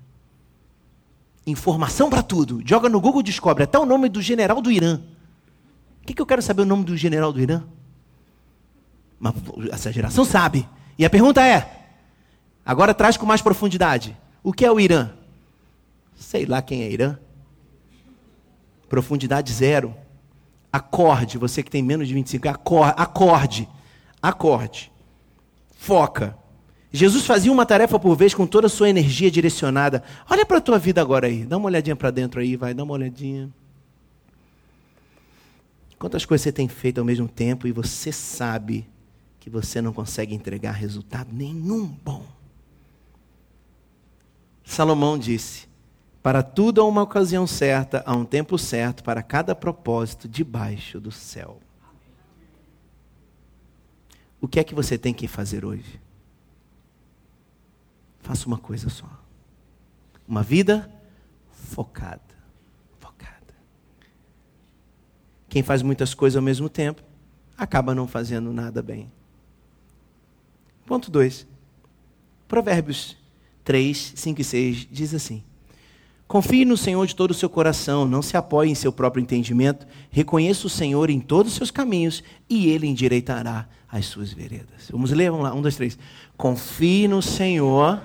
informação 1.46 2.10
para 2.10 2.22
tudo. 2.22 2.60
Joga 2.64 2.88
no 2.88 3.00
Google 3.00 3.22
descobre 3.22 3.62
até 3.62 3.78
o 3.78 3.86
nome 3.86 4.08
do 4.08 4.20
general 4.20 4.60
do 4.60 4.70
Irã. 4.70 5.00
O 6.02 6.06
que, 6.06 6.12
que 6.12 6.20
eu 6.20 6.26
quero 6.26 6.42
saber 6.42 6.62
o 6.62 6.66
nome 6.66 6.84
do 6.84 6.96
general 6.96 7.32
do 7.32 7.40
Irã? 7.40 7.62
Mas 9.18 9.34
essa 9.70 9.92
geração 9.92 10.24
sabe. 10.24 10.68
E 10.98 11.04
a 11.04 11.10
pergunta 11.10 11.46
é: 11.46 11.84
agora 12.64 12.94
traz 12.94 13.16
com 13.16 13.26
mais 13.26 13.42
profundidade. 13.42 14.16
O 14.42 14.52
que 14.52 14.64
é 14.64 14.70
o 14.70 14.80
Irã? 14.80 15.10
Sei 16.16 16.46
lá 16.46 16.62
quem 16.62 16.82
é 16.82 16.90
Irã. 16.90 17.18
Profundidade 18.88 19.52
zero. 19.52 19.94
Acorde, 20.72 21.38
você 21.38 21.62
que 21.62 21.70
tem 21.70 21.82
menos 21.82 22.06
de 22.06 22.14
25, 22.14 22.48
acorde, 22.48 22.94
acorde. 22.96 23.68
Acorde. 24.22 24.92
Foca. 25.76 26.36
Jesus 26.92 27.26
fazia 27.26 27.52
uma 27.52 27.66
tarefa 27.66 27.98
por 27.98 28.16
vez 28.16 28.34
com 28.34 28.46
toda 28.46 28.66
a 28.66 28.70
sua 28.70 28.88
energia 28.88 29.30
direcionada. 29.30 30.02
Olha 30.30 30.46
para 30.46 30.58
a 30.58 30.60
tua 30.60 30.78
vida 30.78 31.00
agora 31.00 31.26
aí. 31.26 31.44
Dá 31.44 31.56
uma 31.56 31.66
olhadinha 31.66 31.96
para 31.96 32.10
dentro 32.10 32.40
aí, 32.40 32.56
vai, 32.56 32.72
dá 32.72 32.84
uma 32.84 32.94
olhadinha. 32.94 33.50
Quantas 35.98 36.24
coisas 36.24 36.42
você 36.42 36.52
tem 36.52 36.68
feito 36.68 36.98
ao 36.98 37.04
mesmo 37.04 37.28
tempo 37.28 37.66
e 37.66 37.72
você 37.72 38.12
sabe 38.12 38.86
que 39.46 39.50
você 39.50 39.80
não 39.80 39.92
consegue 39.92 40.34
entregar 40.34 40.72
resultado 40.72 41.32
nenhum 41.32 41.86
bom. 41.86 42.26
Salomão 44.64 45.16
disse: 45.16 45.68
Para 46.20 46.42
tudo 46.42 46.80
há 46.80 46.84
uma 46.84 47.02
ocasião 47.02 47.46
certa, 47.46 48.02
há 48.04 48.12
um 48.12 48.24
tempo 48.24 48.58
certo 48.58 49.04
para 49.04 49.22
cada 49.22 49.54
propósito 49.54 50.28
debaixo 50.28 50.98
do 50.98 51.12
céu. 51.12 51.60
O 54.40 54.48
que 54.48 54.58
é 54.58 54.64
que 54.64 54.74
você 54.74 54.98
tem 54.98 55.14
que 55.14 55.28
fazer 55.28 55.64
hoje? 55.64 56.00
Faça 58.18 58.48
uma 58.48 58.58
coisa 58.58 58.88
só. 58.88 59.08
Uma 60.26 60.42
vida 60.42 60.92
focada. 61.52 62.20
Focada. 62.98 63.54
Quem 65.48 65.62
faz 65.62 65.82
muitas 65.82 66.14
coisas 66.14 66.36
ao 66.36 66.42
mesmo 66.42 66.68
tempo 66.68 67.00
acaba 67.56 67.94
não 67.94 68.08
fazendo 68.08 68.52
nada 68.52 68.82
bem. 68.82 69.08
Ponto 70.86 71.10
2. 71.10 71.46
Provérbios 72.48 73.16
3, 73.64 74.12
5 74.14 74.40
e 74.40 74.44
6 74.44 74.88
diz 74.90 75.12
assim: 75.12 75.42
Confie 76.26 76.64
no 76.64 76.76
Senhor 76.76 77.06
de 77.06 77.14
todo 77.14 77.32
o 77.32 77.34
seu 77.34 77.50
coração, 77.50 78.06
não 78.06 78.22
se 78.22 78.36
apoie 78.36 78.70
em 78.70 78.74
seu 78.74 78.92
próprio 78.92 79.20
entendimento, 79.20 79.86
reconheça 80.10 80.66
o 80.66 80.70
Senhor 80.70 81.10
em 81.10 81.20
todos 81.20 81.52
os 81.52 81.58
seus 81.58 81.70
caminhos 81.70 82.22
e 82.48 82.68
ele 82.68 82.86
endireitará 82.86 83.68
as 83.88 84.06
suas 84.06 84.32
veredas. 84.32 84.88
Vamos 84.90 85.10
ler, 85.10 85.30
vamos 85.30 85.44
lá, 85.44 85.54
um, 85.54 85.60
dois, 85.60 85.76
três. 85.76 85.98
Confie 86.36 87.08
no 87.08 87.20
Senhor 87.20 88.00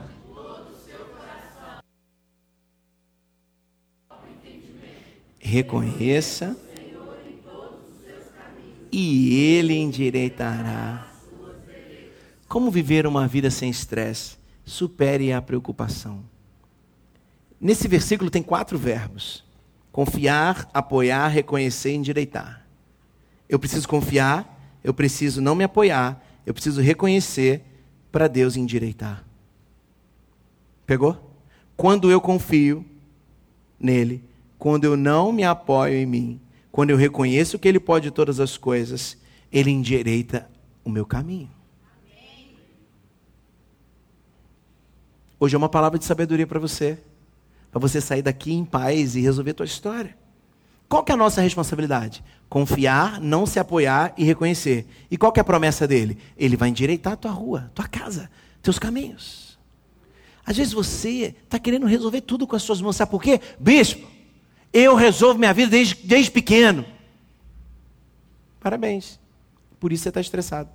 reconheça 5.51 6.55
e 8.89 9.35
Ele 9.35 9.73
endireitará. 9.73 11.10
Como 12.51 12.69
viver 12.69 13.07
uma 13.07 13.29
vida 13.29 13.49
sem 13.49 13.69
estresse? 13.69 14.35
Supere 14.65 15.31
a 15.31 15.41
preocupação. 15.41 16.21
Nesse 17.61 17.87
versículo 17.87 18.29
tem 18.29 18.43
quatro 18.43 18.77
verbos: 18.77 19.45
confiar, 19.89 20.69
apoiar, 20.73 21.29
reconhecer 21.29 21.93
e 21.93 21.95
endireitar. 21.95 22.67
Eu 23.47 23.57
preciso 23.57 23.87
confiar, 23.87 24.61
eu 24.83 24.93
preciso 24.93 25.39
não 25.39 25.55
me 25.55 25.63
apoiar, 25.63 26.21
eu 26.45 26.53
preciso 26.53 26.81
reconhecer 26.81 27.63
para 28.11 28.27
Deus 28.27 28.57
endireitar. 28.57 29.23
Pegou? 30.85 31.33
Quando 31.77 32.11
eu 32.11 32.19
confio 32.19 32.85
nele, 33.79 34.25
quando 34.59 34.83
eu 34.83 34.97
não 34.97 35.31
me 35.31 35.45
apoio 35.45 35.95
em 35.95 36.05
mim, 36.05 36.41
quando 36.69 36.89
eu 36.89 36.97
reconheço 36.97 37.57
que 37.57 37.69
Ele 37.69 37.79
pode 37.79 38.11
todas 38.11 38.41
as 38.41 38.57
coisas, 38.57 39.17
Ele 39.49 39.71
endireita 39.71 40.49
o 40.83 40.89
meu 40.89 41.05
caminho. 41.05 41.60
Hoje 45.41 45.55
é 45.55 45.57
uma 45.57 45.67
palavra 45.67 45.97
de 45.97 46.05
sabedoria 46.05 46.45
para 46.45 46.59
você. 46.59 46.99
Para 47.71 47.79
você 47.79 47.99
sair 47.99 48.21
daqui 48.21 48.53
em 48.53 48.63
paz 48.63 49.15
e 49.15 49.21
resolver 49.21 49.49
a 49.49 49.53
tua 49.55 49.65
história. 49.65 50.15
Qual 50.87 51.03
que 51.03 51.11
é 51.11 51.15
a 51.15 51.17
nossa 51.17 51.41
responsabilidade? 51.41 52.23
Confiar, 52.47 53.19
não 53.19 53.47
se 53.47 53.57
apoiar 53.57 54.13
e 54.15 54.23
reconhecer. 54.23 54.85
E 55.09 55.17
qual 55.17 55.31
que 55.31 55.39
é 55.39 55.41
a 55.41 55.43
promessa 55.43 55.87
dele? 55.87 56.19
Ele 56.37 56.55
vai 56.55 56.69
endireitar 56.69 57.13
a 57.13 57.15
tua 57.15 57.31
rua, 57.31 57.71
tua 57.73 57.87
casa, 57.87 58.29
teus 58.61 58.77
caminhos. 58.77 59.57
Às 60.45 60.57
vezes 60.57 60.73
você 60.73 61.35
está 61.43 61.57
querendo 61.57 61.87
resolver 61.87 62.21
tudo 62.21 62.45
com 62.45 62.55
as 62.55 62.61
suas 62.61 62.79
mãos. 62.79 62.95
Sabe 62.95 63.09
por 63.09 63.23
quê? 63.23 63.41
Bispo, 63.59 64.07
eu 64.71 64.93
resolvo 64.93 65.39
minha 65.39 65.55
vida 65.55 65.71
desde, 65.71 65.95
desde 66.05 66.29
pequeno. 66.29 66.85
Parabéns. 68.59 69.19
Por 69.79 69.91
isso 69.91 70.03
você 70.03 70.09
está 70.09 70.21
estressado. 70.21 70.69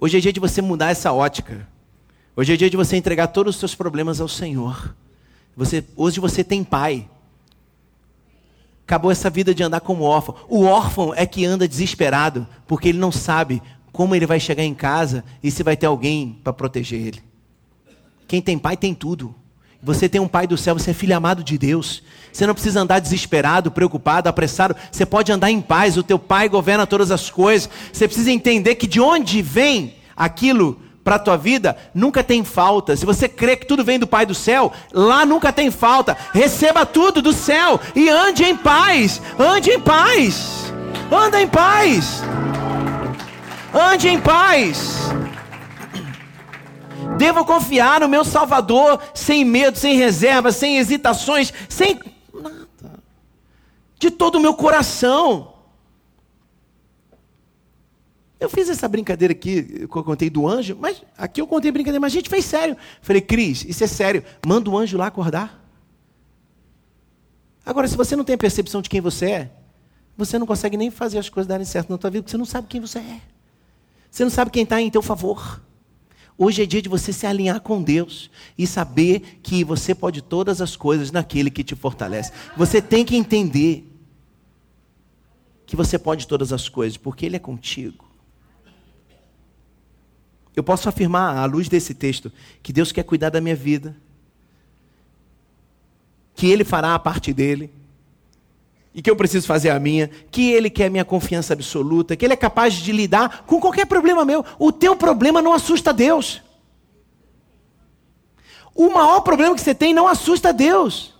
Hoje 0.00 0.16
é 0.16 0.20
dia 0.20 0.32
de 0.32 0.40
você 0.40 0.62
mudar 0.62 0.90
essa 0.90 1.12
ótica. 1.12 1.68
Hoje 2.34 2.54
é 2.54 2.56
dia 2.56 2.70
de 2.70 2.76
você 2.76 2.96
entregar 2.96 3.26
todos 3.26 3.54
os 3.54 3.60
seus 3.60 3.74
problemas 3.74 4.18
ao 4.18 4.28
Senhor. 4.28 4.96
Você, 5.54 5.84
hoje 5.94 6.18
você 6.18 6.42
tem 6.42 6.64
pai. 6.64 7.06
Acabou 8.84 9.10
essa 9.10 9.28
vida 9.28 9.54
de 9.54 9.62
andar 9.62 9.80
como 9.80 10.04
órfão. 10.04 10.34
O 10.48 10.64
órfão 10.64 11.12
é 11.14 11.26
que 11.26 11.44
anda 11.44 11.68
desesperado, 11.68 12.46
porque 12.66 12.88
ele 12.88 12.98
não 12.98 13.12
sabe 13.12 13.62
como 13.92 14.14
ele 14.14 14.24
vai 14.24 14.40
chegar 14.40 14.64
em 14.64 14.72
casa 14.72 15.22
e 15.42 15.50
se 15.50 15.62
vai 15.62 15.76
ter 15.76 15.86
alguém 15.86 16.40
para 16.42 16.54
proteger 16.54 17.06
ele. 17.06 17.22
Quem 18.26 18.40
tem 18.40 18.58
pai 18.58 18.78
tem 18.78 18.94
tudo. 18.94 19.34
Você 19.82 20.08
tem 20.08 20.20
um 20.20 20.28
pai 20.28 20.46
do 20.46 20.56
céu, 20.56 20.78
você 20.78 20.92
é 20.92 20.94
filho 20.94 21.14
amado 21.14 21.44
de 21.44 21.58
Deus. 21.58 22.02
Você 22.32 22.46
não 22.46 22.54
precisa 22.54 22.80
andar 22.80 23.00
desesperado, 23.00 23.70
preocupado, 23.70 24.28
apressado. 24.28 24.76
Você 24.90 25.04
pode 25.04 25.32
andar 25.32 25.50
em 25.50 25.60
paz. 25.60 25.96
O 25.96 26.02
teu 26.02 26.18
pai 26.18 26.48
governa 26.48 26.86
todas 26.86 27.10
as 27.10 27.30
coisas. 27.30 27.68
Você 27.92 28.06
precisa 28.06 28.30
entender 28.30 28.74
que 28.76 28.86
de 28.86 29.00
onde 29.00 29.42
vem 29.42 29.94
aquilo 30.16 30.80
para 31.02 31.16
a 31.16 31.18
tua 31.18 31.36
vida, 31.36 31.76
nunca 31.94 32.22
tem 32.22 32.44
falta. 32.44 32.96
Se 32.96 33.06
você 33.06 33.28
crê 33.28 33.56
que 33.56 33.66
tudo 33.66 33.82
vem 33.82 33.98
do 33.98 34.06
Pai 34.06 34.26
do 34.26 34.34
céu, 34.34 34.72
lá 34.92 35.24
nunca 35.24 35.52
tem 35.52 35.70
falta. 35.70 36.16
Receba 36.32 36.84
tudo 36.84 37.22
do 37.22 37.32
céu 37.32 37.80
e 37.94 38.08
ande 38.08 38.44
em 38.44 38.56
paz. 38.56 39.20
Ande 39.38 39.70
em 39.70 39.80
paz. 39.80 40.72
Anda 41.10 41.40
em 41.40 41.48
paz. 41.48 42.22
Ande 43.74 44.08
em 44.08 44.20
paz. 44.20 45.10
Devo 47.16 47.44
confiar 47.44 48.00
no 48.00 48.08
meu 48.08 48.24
Salvador 48.24 49.00
sem 49.14 49.44
medo, 49.44 49.78
sem 49.78 49.96
reserva, 49.96 50.52
sem 50.52 50.78
hesitações, 50.78 51.52
sem. 51.68 51.98
De 54.00 54.10
todo 54.10 54.36
o 54.36 54.40
meu 54.40 54.54
coração. 54.54 55.54
Eu 58.40 58.48
fiz 58.48 58.70
essa 58.70 58.88
brincadeira 58.88 59.32
aqui, 59.32 59.62
que 59.62 59.82
eu 59.84 60.02
contei 60.02 60.30
do 60.30 60.48
anjo, 60.48 60.74
mas 60.80 61.02
aqui 61.18 61.42
eu 61.42 61.46
contei 61.46 61.70
brincadeira, 61.70 62.00
mas 62.00 62.10
a 62.10 62.16
gente 62.16 62.30
fez 62.30 62.46
sério. 62.46 62.74
Falei, 63.02 63.20
Cris, 63.20 63.66
isso 63.66 63.84
é 63.84 63.86
sério, 63.86 64.24
manda 64.44 64.70
o 64.70 64.78
anjo 64.78 64.96
lá 64.96 65.08
acordar. 65.08 65.62
Agora, 67.64 67.86
se 67.86 67.98
você 67.98 68.16
não 68.16 68.24
tem 68.24 68.34
a 68.34 68.38
percepção 68.38 68.80
de 68.80 68.88
quem 68.88 69.02
você 69.02 69.26
é, 69.26 69.50
você 70.16 70.38
não 70.38 70.46
consegue 70.46 70.78
nem 70.78 70.90
fazer 70.90 71.18
as 71.18 71.28
coisas 71.28 71.46
darem 71.46 71.66
certo 71.66 71.90
na 71.90 71.98
tua 71.98 72.08
vida, 72.08 72.22
porque 72.22 72.30
você 72.30 72.38
não 72.38 72.46
sabe 72.46 72.66
quem 72.66 72.80
você 72.80 72.98
é. 73.00 73.20
Você 74.10 74.24
não 74.24 74.30
sabe 74.30 74.50
quem 74.50 74.62
está 74.62 74.80
em 74.80 74.90
teu 74.90 75.02
favor. 75.02 75.62
Hoje 76.38 76.62
é 76.62 76.66
dia 76.66 76.80
de 76.80 76.88
você 76.88 77.12
se 77.12 77.26
alinhar 77.26 77.60
com 77.60 77.82
Deus 77.82 78.30
e 78.56 78.66
saber 78.66 79.40
que 79.42 79.62
você 79.62 79.94
pode 79.94 80.22
todas 80.22 80.62
as 80.62 80.74
coisas 80.74 81.12
naquele 81.12 81.50
que 81.50 81.62
te 81.62 81.76
fortalece. 81.76 82.32
Você 82.56 82.80
tem 82.80 83.04
que 83.04 83.14
entender 83.14 83.89
que 85.70 85.76
você 85.76 85.96
pode 85.96 86.26
todas 86.26 86.52
as 86.52 86.68
coisas, 86.68 86.96
porque 86.96 87.24
Ele 87.24 87.36
é 87.36 87.38
contigo. 87.38 88.04
Eu 90.56 90.64
posso 90.64 90.88
afirmar, 90.88 91.36
à 91.36 91.44
luz 91.44 91.68
desse 91.68 91.94
texto, 91.94 92.32
que 92.60 92.72
Deus 92.72 92.90
quer 92.90 93.04
cuidar 93.04 93.30
da 93.30 93.40
minha 93.40 93.54
vida, 93.54 93.96
que 96.34 96.48
Ele 96.50 96.64
fará 96.64 96.92
a 96.92 96.98
parte 96.98 97.32
dele, 97.32 97.72
e 98.92 99.00
que 99.00 99.08
eu 99.08 99.14
preciso 99.14 99.46
fazer 99.46 99.70
a 99.70 99.78
minha, 99.78 100.08
que 100.32 100.50
Ele 100.50 100.68
quer 100.68 100.90
minha 100.90 101.04
confiança 101.04 101.52
absoluta, 101.52 102.16
que 102.16 102.24
Ele 102.24 102.32
é 102.32 102.36
capaz 102.36 102.74
de 102.74 102.90
lidar 102.90 103.44
com 103.46 103.60
qualquer 103.60 103.86
problema 103.86 104.24
meu. 104.24 104.44
O 104.58 104.72
teu 104.72 104.96
problema 104.96 105.40
não 105.40 105.52
assusta 105.52 105.92
Deus. 105.92 106.42
O 108.74 108.90
maior 108.90 109.20
problema 109.20 109.54
que 109.54 109.60
você 109.60 109.72
tem 109.72 109.94
não 109.94 110.08
assusta 110.08 110.52
Deus. 110.52 111.14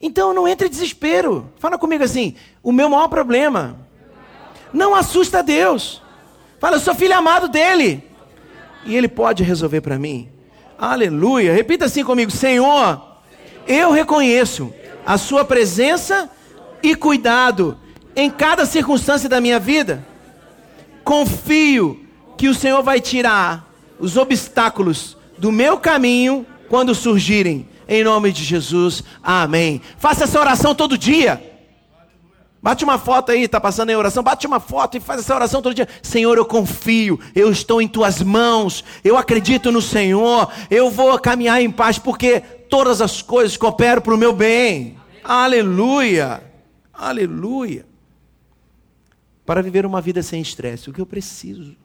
Então 0.00 0.32
não 0.32 0.46
entre 0.46 0.68
em 0.68 0.70
desespero. 0.70 1.50
Fala 1.58 1.78
comigo 1.78 2.04
assim: 2.04 2.34
o 2.62 2.72
meu 2.72 2.88
maior 2.88 3.08
problema 3.08 3.78
não 4.72 4.94
assusta 4.94 5.42
Deus. 5.42 6.02
Fala, 6.58 6.76
eu 6.76 6.80
sou 6.80 6.94
filho 6.94 7.16
amado 7.16 7.48
dele. 7.48 8.04
E 8.84 8.96
ele 8.96 9.08
pode 9.08 9.42
resolver 9.42 9.80
para 9.80 9.98
mim. 9.98 10.28
Aleluia. 10.78 11.52
Repita 11.52 11.86
assim 11.86 12.04
comigo: 12.04 12.30
Senhor, 12.30 13.02
eu 13.66 13.90
reconheço 13.90 14.72
a 15.04 15.18
Sua 15.18 15.44
presença 15.44 16.30
e 16.82 16.94
cuidado 16.94 17.76
em 18.14 18.30
cada 18.30 18.64
circunstância 18.64 19.28
da 19.28 19.40
minha 19.40 19.58
vida. 19.58 20.06
Confio 21.02 22.04
que 22.36 22.48
o 22.48 22.54
Senhor 22.54 22.82
vai 22.82 23.00
tirar 23.00 23.68
os 23.98 24.16
obstáculos 24.16 25.16
do 25.36 25.50
meu 25.50 25.78
caminho 25.78 26.46
quando 26.68 26.94
surgirem. 26.94 27.68
Em 27.88 28.04
nome 28.04 28.30
de 28.30 28.44
Jesus, 28.44 29.02
amém. 29.22 29.80
Faça 29.96 30.24
essa 30.24 30.38
oração 30.38 30.74
todo 30.74 30.98
dia. 30.98 31.42
Bate 32.60 32.84
uma 32.84 32.98
foto 32.98 33.30
aí, 33.30 33.44
está 33.44 33.60
passando 33.60 33.90
em 33.90 33.96
oração, 33.96 34.22
bate 34.22 34.46
uma 34.46 34.58
foto 34.60 34.96
e 34.96 35.00
faz 35.00 35.20
essa 35.20 35.34
oração 35.34 35.62
todo 35.62 35.74
dia. 35.74 35.88
Senhor, 36.02 36.36
eu 36.36 36.44
confio, 36.44 37.18
eu 37.34 37.50
estou 37.50 37.80
em 37.80 37.86
tuas 37.88 38.20
mãos, 38.20 38.84
eu 39.04 39.16
acredito 39.16 39.70
no 39.70 39.80
Senhor, 39.80 40.52
eu 40.68 40.90
vou 40.90 41.18
caminhar 41.18 41.62
em 41.62 41.70
paz, 41.70 41.98
porque 41.98 42.40
todas 42.40 43.00
as 43.00 43.22
coisas 43.22 43.56
cooperam 43.56 44.02
para 44.02 44.14
o 44.14 44.18
meu 44.18 44.34
bem. 44.34 44.98
Aleluia! 45.22 46.42
Aleluia! 46.92 47.86
Para 49.46 49.62
viver 49.62 49.86
uma 49.86 50.00
vida 50.00 50.22
sem 50.22 50.42
estresse, 50.42 50.90
o 50.90 50.92
que 50.92 51.00
eu 51.00 51.06
preciso? 51.06 51.76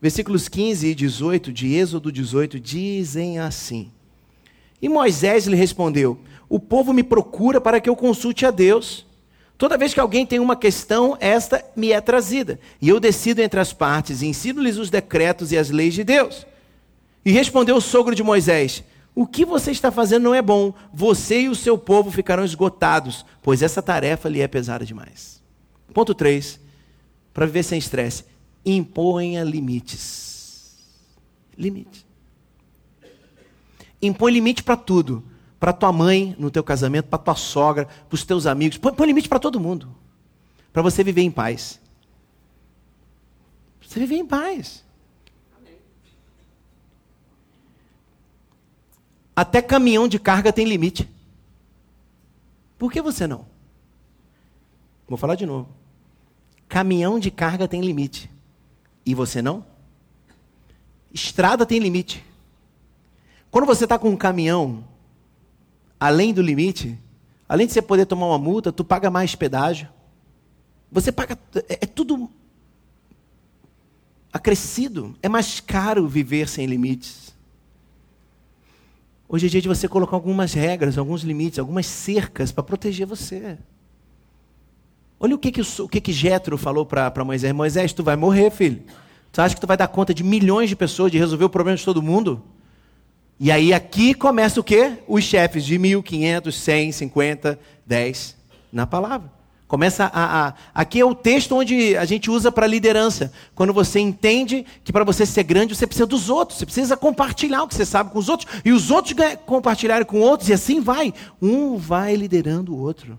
Versículos 0.00 0.48
15 0.48 0.86
e 0.86 0.94
18 0.94 1.52
de 1.52 1.74
Êxodo 1.74 2.10
18 2.10 2.58
dizem 2.58 3.38
assim: 3.40 3.92
E 4.82 4.88
Moisés 4.88 5.46
lhe 5.46 5.56
respondeu: 5.56 6.18
o 6.52 6.60
povo 6.60 6.92
me 6.92 7.02
procura 7.02 7.62
para 7.62 7.80
que 7.80 7.88
eu 7.88 7.96
consulte 7.96 8.44
a 8.44 8.50
Deus. 8.50 9.06
Toda 9.56 9.78
vez 9.78 9.94
que 9.94 10.00
alguém 10.00 10.26
tem 10.26 10.38
uma 10.38 10.54
questão, 10.54 11.16
esta 11.18 11.64
me 11.74 11.92
é 11.92 11.98
trazida. 11.98 12.60
E 12.78 12.90
eu 12.90 13.00
decido 13.00 13.40
entre 13.40 13.58
as 13.58 13.72
partes 13.72 14.20
e 14.20 14.26
ensino-lhes 14.26 14.76
os 14.76 14.90
decretos 14.90 15.50
e 15.50 15.56
as 15.56 15.70
leis 15.70 15.94
de 15.94 16.04
Deus. 16.04 16.46
E 17.24 17.32
respondeu 17.32 17.74
o 17.74 17.80
sogro 17.80 18.14
de 18.14 18.22
Moisés: 18.22 18.84
O 19.14 19.26
que 19.26 19.46
você 19.46 19.70
está 19.70 19.90
fazendo 19.90 20.24
não 20.24 20.34
é 20.34 20.42
bom. 20.42 20.74
Você 20.92 21.40
e 21.40 21.48
o 21.48 21.54
seu 21.54 21.78
povo 21.78 22.10
ficarão 22.10 22.44
esgotados, 22.44 23.24
pois 23.40 23.62
essa 23.62 23.80
tarefa 23.80 24.28
lhe 24.28 24.42
é 24.42 24.46
pesada 24.46 24.84
demais. 24.84 25.42
Ponto 25.94 26.14
3. 26.14 26.60
Para 27.32 27.46
viver 27.46 27.62
sem 27.62 27.78
estresse, 27.78 28.26
imponha 28.62 29.42
limites. 29.42 30.76
Limite. 31.56 32.11
Impõe 34.02 34.32
limite 34.32 34.62
para 34.62 34.76
tudo 34.76 35.24
para 35.62 35.72
tua 35.72 35.92
mãe 35.92 36.34
no 36.40 36.50
teu 36.50 36.64
casamento, 36.64 37.06
para 37.06 37.20
tua 37.20 37.36
sogra, 37.36 37.84
para 37.86 38.14
os 38.16 38.24
teus 38.24 38.46
amigos. 38.46 38.78
Põe, 38.78 38.92
põe 38.92 39.06
limite 39.06 39.28
para 39.28 39.38
todo 39.38 39.60
mundo. 39.60 39.94
Para 40.72 40.82
você 40.82 41.04
viver 41.04 41.22
em 41.22 41.30
paz. 41.30 41.80
Você 43.80 44.00
viver 44.00 44.16
em 44.16 44.26
paz. 44.26 44.84
Até 49.36 49.62
caminhão 49.62 50.08
de 50.08 50.18
carga 50.18 50.52
tem 50.52 50.66
limite. 50.66 51.08
Por 52.76 52.90
que 52.90 53.00
você 53.00 53.28
não? 53.28 53.46
Vou 55.06 55.16
falar 55.16 55.36
de 55.36 55.46
novo. 55.46 55.68
Caminhão 56.68 57.20
de 57.20 57.30
carga 57.30 57.68
tem 57.68 57.82
limite. 57.82 58.28
E 59.06 59.14
você 59.14 59.40
não? 59.40 59.64
Estrada 61.14 61.64
tem 61.64 61.78
limite. 61.78 62.31
Quando 63.52 63.66
você 63.66 63.84
está 63.84 63.98
com 63.98 64.08
um 64.08 64.16
caminhão 64.16 64.82
além 66.00 66.32
do 66.32 66.40
limite, 66.40 66.98
além 67.46 67.66
de 67.66 67.74
você 67.74 67.82
poder 67.82 68.06
tomar 68.06 68.26
uma 68.28 68.38
multa, 68.38 68.72
tu 68.72 68.82
paga 68.82 69.10
mais 69.10 69.34
pedágio. 69.34 69.88
Você 70.90 71.12
paga. 71.12 71.38
É, 71.68 71.74
é 71.82 71.86
tudo 71.86 72.30
acrescido. 74.32 75.14
É 75.22 75.28
mais 75.28 75.60
caro 75.60 76.08
viver 76.08 76.48
sem 76.48 76.64
limites. 76.64 77.34
Hoje 79.28 79.48
é 79.48 79.50
dia 79.50 79.60
de 79.60 79.68
você 79.68 79.86
colocar 79.86 80.16
algumas 80.16 80.54
regras, 80.54 80.96
alguns 80.96 81.20
limites, 81.20 81.58
algumas 81.58 81.84
cercas 81.84 82.50
para 82.50 82.64
proteger 82.64 83.06
você. 83.06 83.58
Olha 85.20 85.34
o 85.34 85.38
que 85.38 85.52
que, 85.52 85.60
o, 85.60 85.88
que, 85.88 86.00
que 86.00 86.12
Jetro 86.12 86.56
falou 86.56 86.86
para 86.86 87.22
Moisés. 87.22 87.52
Moisés, 87.52 87.92
tu 87.92 88.02
vai 88.02 88.16
morrer, 88.16 88.50
filho. 88.50 88.82
Tu 89.30 89.42
acha 89.42 89.54
que 89.54 89.60
tu 89.60 89.66
vai 89.66 89.76
dar 89.76 89.88
conta 89.88 90.14
de 90.14 90.24
milhões 90.24 90.70
de 90.70 90.76
pessoas, 90.76 91.12
de 91.12 91.18
resolver 91.18 91.44
o 91.44 91.50
problema 91.50 91.76
de 91.76 91.84
todo 91.84 92.00
mundo? 92.00 92.42
E 93.38 93.50
aí 93.50 93.72
aqui 93.72 94.14
começa 94.14 94.60
o 94.60 94.64
quê? 94.64 94.98
Os 95.08 95.24
chefes 95.24 95.64
de 95.64 95.78
1.500, 95.78 96.52
100, 96.52 96.92
50, 96.92 97.58
10 97.86 98.36
na 98.72 98.86
palavra. 98.86 99.30
Começa 99.72 100.04
a, 100.04 100.48
a, 100.48 100.54
Aqui 100.74 101.00
é 101.00 101.04
o 101.04 101.14
texto 101.14 101.56
onde 101.56 101.96
a 101.96 102.04
gente 102.04 102.30
usa 102.30 102.52
para 102.52 102.66
liderança. 102.66 103.32
Quando 103.54 103.72
você 103.72 103.98
entende 104.00 104.66
que 104.84 104.92
para 104.92 105.02
você 105.02 105.24
ser 105.24 105.44
grande, 105.44 105.74
você 105.74 105.86
precisa 105.86 106.06
dos 106.06 106.28
outros. 106.28 106.58
Você 106.58 106.66
precisa 106.66 106.94
compartilhar 106.94 107.62
o 107.62 107.68
que 107.68 107.74
você 107.74 107.86
sabe 107.86 108.10
com 108.10 108.18
os 108.18 108.28
outros. 108.28 108.52
E 108.66 108.70
os 108.70 108.90
outros 108.90 109.16
compartilharem 109.46 110.04
com 110.04 110.20
outros. 110.20 110.50
E 110.50 110.52
assim 110.52 110.78
vai. 110.78 111.14
Um 111.40 111.78
vai 111.78 112.14
liderando 112.14 112.74
o 112.74 112.78
outro. 112.78 113.18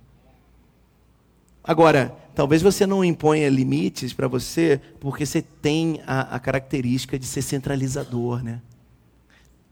Agora, 1.63 2.15
talvez 2.35 2.61
você 2.61 2.85
não 2.85 3.03
imponha 3.03 3.49
limites 3.49 4.13
para 4.13 4.27
você, 4.27 4.79
porque 4.99 5.25
você 5.25 5.41
tem 5.41 6.01
a, 6.05 6.35
a 6.35 6.39
característica 6.39 7.17
de 7.17 7.25
ser 7.25 7.41
centralizador, 7.41 8.43
né? 8.43 8.61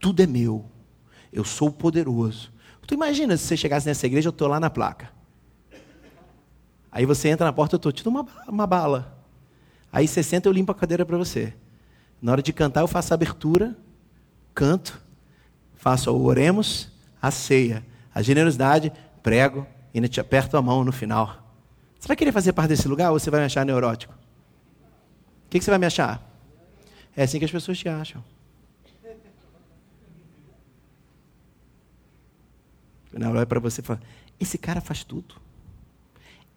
Tudo 0.02 0.22
é 0.22 0.28
meu. 0.28 0.66
Eu 1.32 1.46
sou 1.46 1.72
poderoso. 1.72 2.52
Tu 2.92 2.96
imagina 2.96 3.38
se 3.38 3.46
você 3.48 3.56
chegasse 3.56 3.88
nessa 3.88 4.06
igreja, 4.06 4.28
eu 4.28 4.32
estou 4.32 4.50
lá 4.50 4.60
na 4.60 4.70
placa. 4.70 5.10
Aí 6.92 7.06
você 7.06 7.30
entra 7.30 7.46
na 7.46 7.54
porta, 7.54 7.76
eu 7.76 7.78
estou 7.78 7.90
te 7.90 8.04
dando 8.04 8.20
uma, 8.20 8.28
uma 8.50 8.68
bala. 8.68 9.18
Aí 9.94 10.06
você 10.06 10.22
senta, 10.22 10.50
eu 10.50 10.52
limpo 10.52 10.74
a 10.74 10.76
cadeira 10.76 11.06
para 11.06 11.18
você. 11.18 11.54
Na 12.22 12.34
hora 12.34 12.42
de 12.42 12.52
cantar, 12.52 12.82
eu 12.82 12.88
faço 12.90 13.14
a 13.14 13.16
abertura, 13.16 13.78
canto, 14.54 15.02
faço 15.76 16.12
o 16.12 16.26
oremos, 16.26 16.92
a 17.22 17.32
ceia, 17.32 17.86
a 18.14 18.22
generosidade, 18.22 18.92
prego 19.24 19.66
e 19.94 20.00
ainda 20.00 20.10
te 20.10 20.20
aperto 20.20 20.58
a 20.58 20.62
mão 20.62 20.84
no 20.84 20.92
final. 20.92 21.56
Você 21.98 22.10
vai 22.10 22.18
querer 22.18 22.34
fazer 22.34 22.52
parte 22.52 22.70
desse 22.70 22.90
lugar 22.90 23.12
ou 23.12 23.20
você 23.20 23.30
vai 23.30 23.40
me 23.40 23.46
achar 23.46 23.66
neurótico? 23.66 24.14
O 24.14 25.50
que, 25.50 25.60
que 25.60 25.64
você 25.64 25.72
vai 25.72 25.80
me 25.80 25.86
achar? 25.86 26.22
É 27.16 27.24
assim 27.24 27.40
que 27.40 27.46
as 27.46 27.52
pessoas 27.52 27.78
te 27.78 27.88
acham. 27.88 28.22
Ela 33.14 33.30
olha 33.30 33.46
para 33.46 33.60
você 33.60 33.82
e 33.82 33.84
fala: 33.84 34.02
Esse 34.40 34.58
cara 34.58 34.82
faz 34.82 35.04
tudo. 35.04 35.36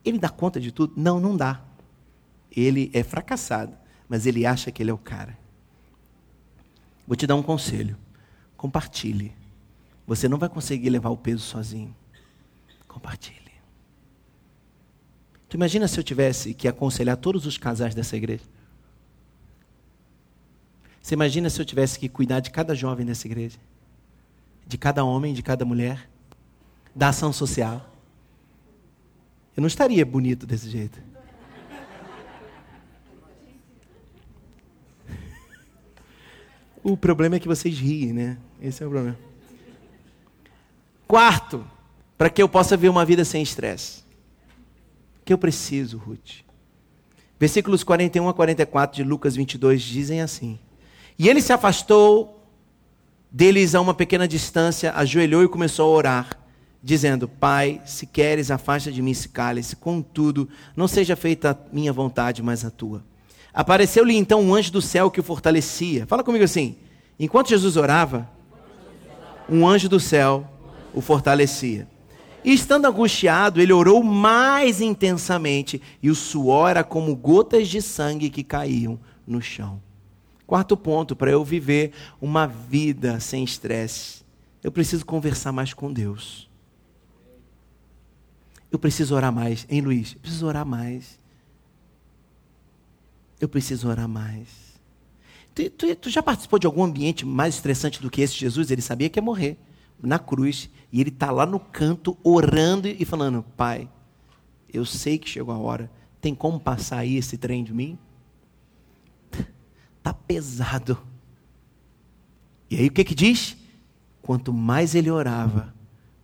Ele 0.05 0.19
dá 0.19 0.29
conta 0.29 0.61
de 0.61 0.71
tudo? 0.71 0.93
Não, 0.97 1.19
não 1.19 1.37
dá. 1.37 1.61
Ele 2.55 2.91
é 2.93 3.03
fracassado, 3.03 3.77
mas 4.09 4.27
ele 4.27 4.47
acha 4.47 4.71
que 4.71 4.83
ele 4.83 4.91
é 4.91 4.95
o 4.95 4.99
cara. 4.99 5.37
Vou 7.07 7.17
te 7.17 7.27
dar 7.27 7.35
um 7.35 7.43
conselho: 7.43 7.97
compartilhe. 8.57 9.33
Você 10.07 10.29
não 10.29 10.39
vai 10.39 10.49
conseguir 10.49 10.91
levar 10.91 11.11
o 11.11 11.17
peso 11.17 11.43
sozinho. 11.43 11.95
Compartilhe. 12.87 13.41
Tu 15.49 15.57
imagina 15.57 15.89
se 15.89 15.99
eu 15.99 16.05
tivesse 16.05 16.53
que 16.53 16.69
aconselhar 16.69 17.17
todos 17.17 17.47
os 17.47 17.57
casais 17.57 17.95
dessa 17.95 18.17
igreja? 18.17 18.45
Você 21.01 21.15
imagina 21.15 21.49
se 21.49 21.61
eu 21.61 21.65
tivesse 21.65 21.99
que 21.99 22.09
cuidar 22.09 22.41
de 22.41 22.51
cada 22.51 22.75
jovem 22.75 23.05
dessa 23.05 23.27
igreja? 23.27 23.59
De 24.67 24.77
cada 24.79 25.05
homem, 25.05 25.35
de 25.35 25.43
cada 25.43 25.65
mulher? 25.65 26.11
Da 26.95 27.09
ação 27.09 27.33
social? 27.33 27.91
Eu 29.57 29.61
não 29.61 29.69
estaria 29.69 30.05
bonito 30.05 30.47
desse 30.47 30.69
jeito. 30.69 31.01
O 36.83 36.97
problema 36.97 37.37
é 37.37 37.41
que 37.41 37.49
vocês 37.49 37.79
riem, 37.79 38.13
né? 38.13 38.37
Esse 38.61 38.83
é 38.83 38.87
o 38.87 38.91
problema. 38.91 39.19
Quarto, 41.09 41.65
para 42.19 42.29
que 42.29 42.43
eu 42.43 42.49
possa 42.49 42.77
ver 42.77 42.89
uma 42.89 43.05
vida 43.05 43.25
sem 43.25 43.43
estresse. 43.43 44.01
O 45.21 45.25
que 45.25 45.33
eu 45.33 45.39
preciso, 45.39 45.97
Ruth? 45.97 46.43
Versículos 47.41 47.83
41 47.83 48.29
a 48.29 48.35
44 48.35 48.97
de 48.97 49.03
Lucas 49.03 49.35
22 49.35 49.83
dizem 49.83 50.21
assim: 50.21 50.59
E 51.19 51.29
ele 51.29 51.41
se 51.41 51.53
afastou 51.53 52.47
deles 53.31 53.75
a 53.75 53.81
uma 53.81 53.95
pequena 53.95 54.29
distância, 54.29 54.93
ajoelhou 54.93 55.43
e 55.43 55.49
começou 55.49 55.87
a 55.87 55.97
orar 55.97 56.44
dizendo: 56.85 57.27
Pai, 57.27 57.81
se 57.87 58.07
queres, 58.07 58.51
afasta 58.51 58.93
de 58.93 59.01
mim 59.01 59.13
esse 59.13 59.31
cálice, 59.31 59.75
contudo, 59.75 60.47
não 60.77 60.87
seja 60.87 61.17
feita 61.17 61.53
a 61.53 61.75
minha 61.75 61.93
vontade, 61.93 62.43
mas 62.43 62.63
a 62.63 62.71
tua. 62.71 63.03
Apareceu-lhe 63.55 64.15
então 64.15 64.43
um 64.43 64.55
anjo 64.55 64.71
do 64.71 64.83
céu 64.83 65.11
que 65.11 65.21
o 65.21 65.23
fortalecia. 65.23 66.07
Fala 66.07 66.23
comigo 66.23 66.45
assim: 66.45 66.77
enquanto 67.19 67.49
Jesus 67.49 67.79
orava, 67.79 68.29
um 69.49 69.67
anjo 69.67 69.89
do 69.89 69.99
céu 69.99 70.47
o 70.93 71.01
fortalecia. 71.01 71.89
E 72.45 72.53
estando 72.53 72.85
angustiado, 72.85 73.59
ele 73.59 73.73
orou 73.73 74.03
mais 74.03 74.83
intensamente, 74.83 75.81
e 76.03 76.11
o 76.11 76.15
suor 76.15 76.69
era 76.69 76.85
como 76.85 77.17
gotas 77.17 77.69
de 77.69 77.81
sangue 77.81 78.29
que 78.29 78.45
caíam 78.45 79.01
no 79.27 79.41
chão. 79.41 79.81
Quarto 80.47 80.77
ponto, 80.77 81.17
para 81.17 81.31
eu 81.31 81.43
viver 81.43 81.93
uma 82.21 82.47
vida 82.47 83.19
sem 83.19 83.43
estresse, 83.43 84.23
eu 84.63 84.71
preciso 84.71 85.07
conversar 85.07 85.53
mais 85.53 85.73
com 85.73 85.91
Deus. 85.91 86.53
Eu 88.75 88.79
preciso 88.81 89.15
orar 89.15 89.33
mais. 89.33 89.65
Hein, 89.71 89.83
Luiz? 89.83 90.15
Eu 90.15 90.21
preciso 90.21 90.47
orar 90.47 90.67
mais. 90.67 91.21
Eu 93.41 93.49
preciso 93.49 93.89
orar 93.89 94.09
mais. 94.09 94.49
Tu, 95.55 95.71
tu, 95.71 95.95
tu, 95.95 96.11
já 96.11 96.21
participou 96.21 96.59
de 96.59 96.67
algum 96.67 96.83
ambiente 96.83 97.25
mais 97.25 97.55
estressante 97.55 98.03
do 98.03 98.11
que 98.11 98.21
esse? 98.21 98.35
Jesus, 98.35 98.73
ele 98.73 98.83
sabia 98.83 99.09
que 99.09 99.17
ia 99.17 99.23
morrer 99.23 99.57
na 100.03 100.19
cruz. 100.19 100.69
E 100.93 101.01
ele 101.01 101.11
está 101.11 101.31
lá 101.31 101.47
no 101.47 101.61
canto, 101.61 102.19
orando 102.25 102.89
e 102.89 103.05
falando: 103.05 103.45
Pai, 103.57 103.89
eu 104.73 104.85
sei 104.85 105.19
que 105.19 105.31
chegou 105.31 105.55
a 105.55 105.59
hora. 105.59 105.89
Tem 106.21 106.35
como 106.35 106.59
passar 106.59 106.99
aí 106.99 107.17
esse 107.17 107.39
trem 107.39 107.63
de 107.63 107.73
mim? 107.73 107.97
Tá 110.03 110.13
pesado. 110.13 110.99
E 112.69 112.75
aí 112.77 112.89
o 112.89 112.93
que 112.93 113.05
que 113.05 113.15
diz? 113.15 113.57
Quanto 114.21 114.53
mais 114.53 114.97
ele 114.97 115.13
orava, 115.13 115.73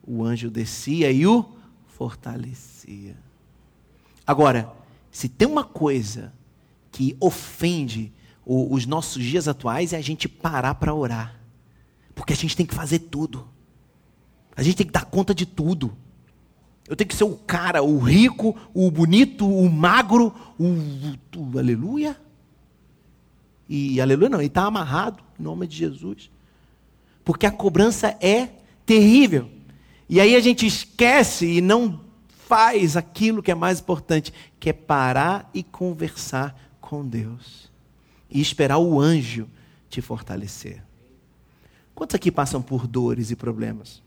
o 0.03 0.25
anjo 0.25 0.51
descia 0.51 1.13
e 1.13 1.29
o 1.29 1.60
fortalecia. 2.01 3.15
Agora, 4.27 4.73
se 5.11 5.29
tem 5.29 5.47
uma 5.47 5.63
coisa 5.63 6.33
que 6.91 7.15
ofende 7.21 8.11
os 8.47 8.87
nossos 8.87 9.23
dias 9.23 9.47
atuais 9.47 9.93
é 9.93 9.99
a 9.99 10.01
gente 10.01 10.27
parar 10.27 10.77
para 10.77 10.95
orar. 10.95 11.39
Porque 12.15 12.33
a 12.33 12.37
gente 12.37 12.57
tem 12.57 12.65
que 12.65 12.75
fazer 12.75 13.01
tudo. 13.01 13.47
A 14.57 14.63
gente 14.63 14.77
tem 14.77 14.87
que 14.87 14.95
dar 14.95 15.05
conta 15.05 15.35
de 15.35 15.45
tudo. 15.45 15.95
Eu 16.89 16.97
tenho 16.97 17.07
que 17.07 17.15
ser 17.15 17.25
o 17.25 17.37
cara, 17.37 17.83
o 17.83 17.99
rico, 17.99 18.57
o 18.73 18.91
bonito, 18.91 19.47
o 19.47 19.69
magro, 19.69 20.35
o, 20.59 20.65
o, 20.65 21.53
o 21.53 21.59
aleluia. 21.59 22.19
E 23.69 24.01
aleluia 24.01 24.31
não, 24.31 24.39
ele 24.39 24.47
está 24.47 24.65
amarrado 24.65 25.23
em 25.39 25.43
nome 25.43 25.67
de 25.67 25.77
Jesus. 25.77 26.31
Porque 27.23 27.45
a 27.45 27.51
cobrança 27.51 28.17
é 28.23 28.49
terrível. 28.87 29.60
E 30.13 30.21
aí 30.21 30.35
a 30.35 30.41
gente 30.41 30.67
esquece 30.67 31.47
e 31.47 31.61
não 31.61 32.01
faz 32.27 32.97
aquilo 32.97 33.41
que 33.41 33.53
é 33.53 33.55
mais 33.55 33.79
importante, 33.79 34.35
que 34.59 34.71
é 34.71 34.73
parar 34.73 35.49
e 35.55 35.63
conversar 35.63 36.61
com 36.81 37.07
Deus. 37.07 37.71
E 38.29 38.41
esperar 38.41 38.79
o 38.79 39.01
anjo 39.01 39.49
te 39.89 40.01
fortalecer. 40.03 40.83
Quantos 41.95 42.17
aqui 42.17 42.33
passam 42.33 42.61
por 42.61 42.89
dores 42.89 43.31
e 43.31 43.37
problemas? 43.37 44.03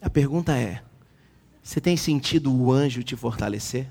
A 0.00 0.08
pergunta 0.08 0.56
é: 0.56 0.82
você 1.62 1.78
tem 1.78 1.94
sentido 1.94 2.50
o 2.50 2.72
anjo 2.72 3.02
te 3.02 3.14
fortalecer? 3.14 3.86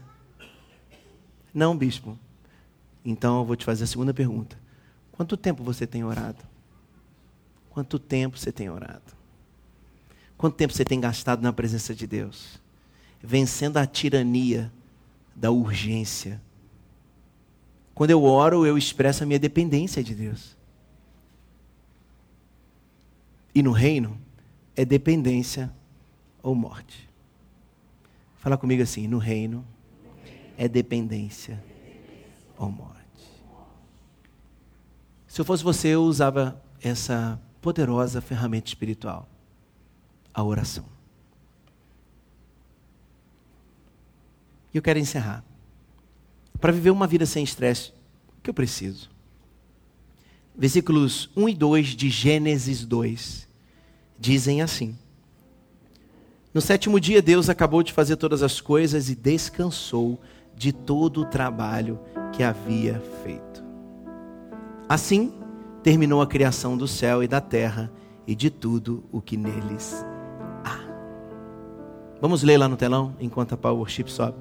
Não, 1.54 1.78
bispo. 1.78 2.18
Então 3.06 3.38
eu 3.38 3.46
vou 3.46 3.56
te 3.56 3.64
fazer 3.64 3.84
a 3.84 3.88
segunda 3.88 4.12
pergunta. 4.12 4.60
Quanto 5.12 5.38
tempo 5.38 5.64
você 5.64 5.86
tem 5.86 6.04
orado? 6.04 6.44
Quanto 7.70 8.00
tempo 8.00 8.40
você 8.40 8.52
tem 8.52 8.72
orado? 8.72 9.19
Quanto 10.40 10.56
tempo 10.56 10.74
você 10.74 10.86
tem 10.86 11.02
gastado 11.02 11.42
na 11.42 11.52
presença 11.52 11.94
de 11.94 12.08
Deus? 12.08 12.62
Vencendo 13.22 13.76
a 13.76 13.86
tirania 13.86 14.72
da 15.36 15.52
urgência. 15.52 16.42
Quando 17.94 18.12
eu 18.12 18.24
oro, 18.24 18.66
eu 18.66 18.78
expresso 18.78 19.22
a 19.22 19.26
minha 19.26 19.38
dependência 19.38 20.02
de 20.02 20.16
Deus. 20.16 20.56
E 23.54 23.62
no 23.62 23.74
reino, 23.74 24.18
é 24.78 24.86
dependência 24.86 25.70
ou 26.42 26.56
morte. 26.56 27.10
Fala 28.38 28.58
comigo 28.58 28.82
assim: 28.82 29.10
no 29.10 29.18
reino, 29.18 29.68
é 30.58 30.70
dependência 30.70 31.62
ou 32.58 32.72
morte. 32.72 32.96
Se 35.28 35.42
eu 35.42 35.44
fosse 35.44 35.66
você, 35.66 35.90
eu 35.90 36.04
usava 36.04 36.64
essa 36.82 37.38
poderosa 37.60 38.22
ferramenta 38.22 38.70
espiritual 38.70 39.29
a 40.34 40.44
oração. 40.44 40.86
E 44.74 44.78
eu 44.78 44.82
quero 44.82 45.00
encerrar. 45.00 45.44
Para 46.60 46.72
viver 46.72 46.90
uma 46.90 47.08
vida 47.08 47.26
sem 47.26 47.44
estresse, 47.44 47.92
o 48.38 48.42
que 48.42 48.50
eu 48.50 48.54
preciso? 48.54 49.10
Versículos 50.56 51.30
1 51.36 51.50
e 51.50 51.54
2 51.56 51.88
de 51.88 52.10
Gênesis 52.10 52.86
2 52.86 53.48
dizem 54.20 54.62
assim: 54.62 54.98
No 56.54 56.60
sétimo 56.60 57.00
dia, 57.00 57.22
Deus 57.22 57.50
acabou 57.50 57.82
de 57.82 57.94
fazer 57.94 58.18
todas 58.18 58.44
as 58.44 58.60
coisas 58.60 59.10
e 59.10 59.16
descansou 59.16 60.20
de 60.56 60.74
todo 60.74 61.22
o 61.22 61.26
trabalho 61.26 62.00
que 62.34 62.44
havia 62.44 63.02
feito. 63.24 63.64
Assim, 64.88 65.34
terminou 65.82 66.22
a 66.22 66.28
criação 66.28 66.78
do 66.78 66.88
céu 66.88 67.24
e 67.24 67.28
da 67.28 67.40
terra 67.40 67.92
e 68.28 68.36
de 68.36 68.50
tudo 68.50 69.04
o 69.12 69.22
que 69.22 69.38
neles 69.38 70.04
Vamos 72.22 72.44
ler 72.44 72.58
lá 72.58 72.68
no 72.68 72.76
telão 72.76 73.16
enquanto 73.20 73.54
a 73.54 73.58
Power 73.58 73.78
Worship 73.78 74.10
sobe. 74.10 74.38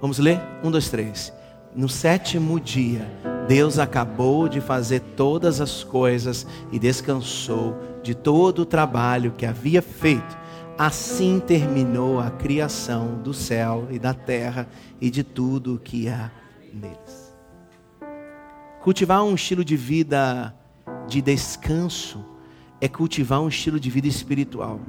Vamos 0.00 0.18
ler? 0.18 0.40
Um, 0.62 0.70
dois, 0.70 0.88
três. 0.88 1.32
No 1.76 1.86
sétimo 1.86 2.58
dia, 2.58 3.06
Deus 3.46 3.78
acabou 3.78 4.48
de 4.48 4.58
fazer 4.58 5.00
todas 5.14 5.60
as 5.60 5.84
coisas 5.84 6.46
e 6.72 6.78
descansou 6.78 7.76
de 8.02 8.14
todo 8.14 8.60
o 8.60 8.66
trabalho 8.66 9.32
que 9.32 9.44
havia 9.44 9.82
feito. 9.82 10.38
Assim 10.78 11.40
terminou 11.40 12.20
a 12.20 12.30
criação 12.30 13.20
do 13.22 13.34
céu 13.34 13.86
e 13.90 13.98
da 13.98 14.14
terra 14.14 14.66
e 14.98 15.10
de 15.10 15.22
tudo 15.22 15.74
o 15.74 15.78
que 15.78 16.08
há 16.08 16.30
neles. 16.72 17.36
Cultivar 18.82 19.22
um 19.22 19.34
estilo 19.34 19.64
de 19.64 19.76
vida 19.76 20.54
de 21.06 21.20
descanso 21.20 22.24
é 22.80 22.88
cultivar 22.88 23.40
um 23.40 23.48
estilo 23.48 23.78
de 23.78 23.90
vida 23.90 24.08
espiritual. 24.08 24.80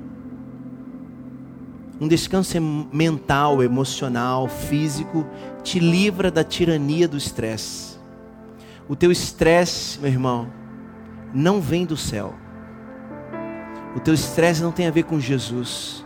Um 1.99 2.07
descanso 2.07 2.59
mental, 2.91 3.63
emocional, 3.63 4.47
físico, 4.47 5.25
te 5.63 5.79
livra 5.79 6.29
da 6.29 6.43
tirania 6.43 7.07
do 7.07 7.17
estresse. 7.17 7.97
O 8.87 8.95
teu 8.95 9.11
estresse, 9.11 9.99
meu 9.99 10.11
irmão, 10.11 10.47
não 11.33 11.61
vem 11.61 11.85
do 11.85 11.95
céu. 11.95 12.35
O 13.95 13.99
teu 13.99 14.13
estresse 14.13 14.61
não 14.61 14.71
tem 14.71 14.87
a 14.87 14.91
ver 14.91 15.03
com 15.03 15.19
Jesus. 15.19 16.05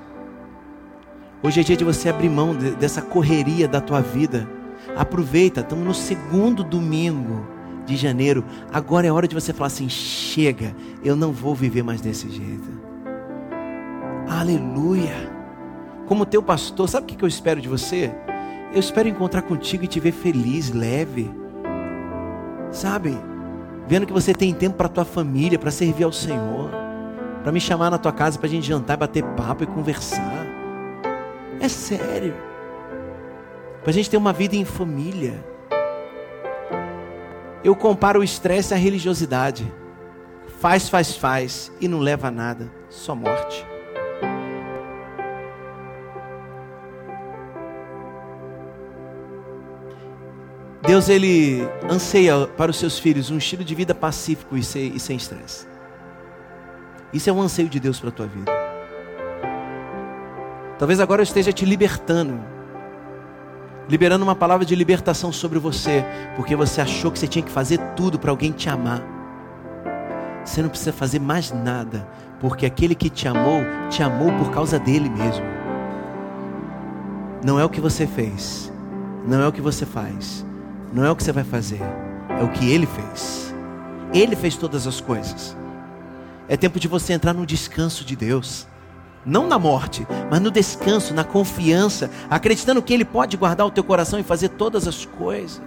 Hoje 1.41 1.61
é 1.61 1.63
dia 1.63 1.75
de 1.75 1.83
você 1.83 2.09
abrir 2.09 2.29
mão 2.29 2.55
dessa 2.55 3.01
correria 3.01 3.67
da 3.67 3.81
tua 3.81 4.01
vida. 4.01 4.47
Aproveita, 4.95 5.61
estamos 5.61 5.85
no 5.85 5.93
segundo 5.93 6.63
domingo 6.63 7.47
de 7.85 7.95
janeiro. 7.95 8.45
Agora 8.71 9.07
é 9.07 9.11
hora 9.11 9.27
de 9.27 9.33
você 9.33 9.51
falar 9.53 9.67
assim: 9.67 9.89
chega, 9.89 10.75
eu 11.03 11.15
não 11.15 11.31
vou 11.31 11.55
viver 11.55 11.81
mais 11.81 11.99
desse 11.99 12.29
jeito. 12.29 12.69
Aleluia. 14.27 15.38
Como 16.09 16.25
teu 16.25 16.41
pastor, 16.41 16.89
sabe 16.89 17.03
o 17.03 17.15
que 17.15 17.23
eu 17.23 17.27
espero 17.27 17.61
de 17.61 17.69
você? 17.69 18.11
Eu 18.73 18.79
espero 18.79 19.07
encontrar 19.07 19.43
contigo 19.43 19.83
e 19.83 19.87
te 19.87 19.99
ver 19.99 20.11
feliz, 20.11 20.71
leve. 20.71 21.29
Sabe? 22.71 23.15
Vendo 23.87 24.07
que 24.07 24.11
você 24.13 24.33
tem 24.33 24.51
tempo 24.51 24.75
para 24.75 24.89
tua 24.89 25.05
família, 25.05 25.59
para 25.59 25.69
servir 25.69 26.05
ao 26.05 26.11
Senhor, 26.11 26.71
para 27.43 27.51
me 27.51 27.61
chamar 27.61 27.91
na 27.91 27.99
tua 27.99 28.11
casa 28.11 28.39
para 28.39 28.47
a 28.47 28.49
gente 28.49 28.67
jantar, 28.67 28.97
bater 28.97 29.23
papo 29.23 29.63
e 29.63 29.67
conversar. 29.67 30.47
É 31.59 31.67
sério. 31.67 32.33
Para 33.83 33.91
a 33.91 33.93
gente 33.93 34.09
ter 34.09 34.17
uma 34.17 34.33
vida 34.33 34.55
em 34.55 34.65
família. 34.65 35.45
Eu 37.63 37.75
comparo 37.75 38.21
o 38.21 38.23
estresse 38.23 38.73
à 38.73 38.77
religiosidade. 38.77 39.71
Faz, 40.59 40.89
faz, 40.89 41.15
faz 41.15 41.71
e 41.79 41.87
não 41.87 41.99
leva 41.99 42.29
a 42.29 42.31
nada, 42.31 42.71
só 42.89 43.13
morte. 43.13 43.63
Deus 50.89 51.07
ele 51.07 51.61
anseia 51.87 52.47
para 52.47 52.71
os 52.71 52.77
seus 52.77 52.97
filhos 52.97 53.29
um 53.29 53.37
estilo 53.37 53.63
de 53.63 53.75
vida 53.75 53.93
pacífico 53.93 54.57
e 54.57 54.63
sem, 54.63 55.15
estresse. 55.15 55.67
Isso 57.13 57.29
é 57.29 57.31
um 57.31 57.39
anseio 57.39 57.69
de 57.69 57.79
Deus 57.79 57.99
para 57.99 58.09
a 58.09 58.11
tua 58.11 58.25
vida. 58.25 58.51
Talvez 60.79 60.99
agora 60.99 61.21
eu 61.21 61.23
esteja 61.23 61.53
te 61.53 61.63
libertando 61.63 62.39
liberando 63.87 64.23
uma 64.23 64.35
palavra 64.35 64.65
de 64.65 64.73
libertação 64.73 65.31
sobre 65.31 65.59
você, 65.59 66.03
porque 66.35 66.55
você 66.55 66.81
achou 66.81 67.11
que 67.11 67.19
você 67.19 67.27
tinha 67.27 67.45
que 67.45 67.51
fazer 67.51 67.77
tudo 67.95 68.17
para 68.17 68.31
alguém 68.31 68.51
te 68.51 68.67
amar. 68.67 69.03
Você 70.43 70.59
não 70.59 70.69
precisa 70.69 70.91
fazer 70.91 71.19
mais 71.19 71.51
nada, 71.51 72.09
porque 72.39 72.65
aquele 72.65 72.95
que 72.95 73.11
te 73.11 73.27
amou, 73.27 73.61
te 73.91 74.01
amou 74.01 74.31
por 74.39 74.49
causa 74.49 74.79
dele 74.79 75.07
mesmo. 75.07 75.45
Não 77.45 77.59
é 77.59 77.63
o 77.63 77.69
que 77.69 77.79
você 77.79 78.07
fez, 78.07 78.73
não 79.23 79.39
é 79.39 79.47
o 79.47 79.51
que 79.51 79.61
você 79.61 79.85
faz, 79.85 80.48
não 80.93 81.05
é 81.05 81.11
o 81.11 81.15
que 81.15 81.23
você 81.23 81.31
vai 81.31 81.43
fazer, 81.43 81.81
é 82.39 82.43
o 82.43 82.49
que 82.49 82.69
ele 82.69 82.85
fez. 82.85 83.53
Ele 84.13 84.35
fez 84.35 84.55
todas 84.55 84.87
as 84.87 84.99
coisas. 84.99 85.55
É 86.47 86.57
tempo 86.57 86.79
de 86.79 86.87
você 86.87 87.13
entrar 87.13 87.33
no 87.33 87.45
descanso 87.45 88.03
de 88.03 88.15
Deus 88.15 88.67
não 89.25 89.47
na 89.47 89.59
morte, 89.59 90.07
mas 90.29 90.39
no 90.39 90.49
descanso, 90.49 91.13
na 91.13 91.23
confiança, 91.23 92.09
acreditando 92.29 92.81
que 92.81 92.93
Ele 92.93 93.05
pode 93.05 93.37
guardar 93.37 93.67
o 93.67 93.71
teu 93.71 93.83
coração 93.83 94.19
e 94.19 94.23
fazer 94.23 94.49
todas 94.49 94.87
as 94.87 95.05
coisas. 95.05 95.61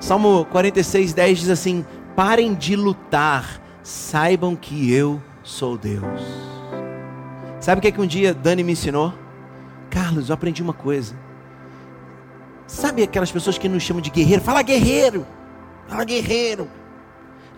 Salmo 0.00 0.44
46, 0.46 1.12
10 1.12 1.38
diz 1.38 1.50
assim: 1.50 1.84
Parem 2.16 2.54
de 2.54 2.74
lutar, 2.74 3.60
saibam 3.82 4.56
que 4.56 4.92
eu 4.92 5.22
sou 5.42 5.76
Deus. 5.76 6.22
Sabe 7.60 7.78
o 7.78 7.82
que, 7.82 7.88
é 7.88 7.92
que 7.92 8.00
um 8.00 8.06
dia 8.06 8.32
Dani 8.32 8.62
me 8.62 8.72
ensinou? 8.72 9.12
Carlos, 9.90 10.28
eu 10.28 10.34
aprendi 10.34 10.62
uma 10.62 10.72
coisa. 10.72 11.14
Sabe 12.68 13.02
aquelas 13.02 13.32
pessoas 13.32 13.56
que 13.56 13.66
nos 13.66 13.82
chamam 13.82 14.02
de 14.02 14.10
guerreiro? 14.10 14.42
Fala 14.42 14.60
guerreiro, 14.60 15.26
fala 15.88 16.04
guerreiro. 16.04 16.68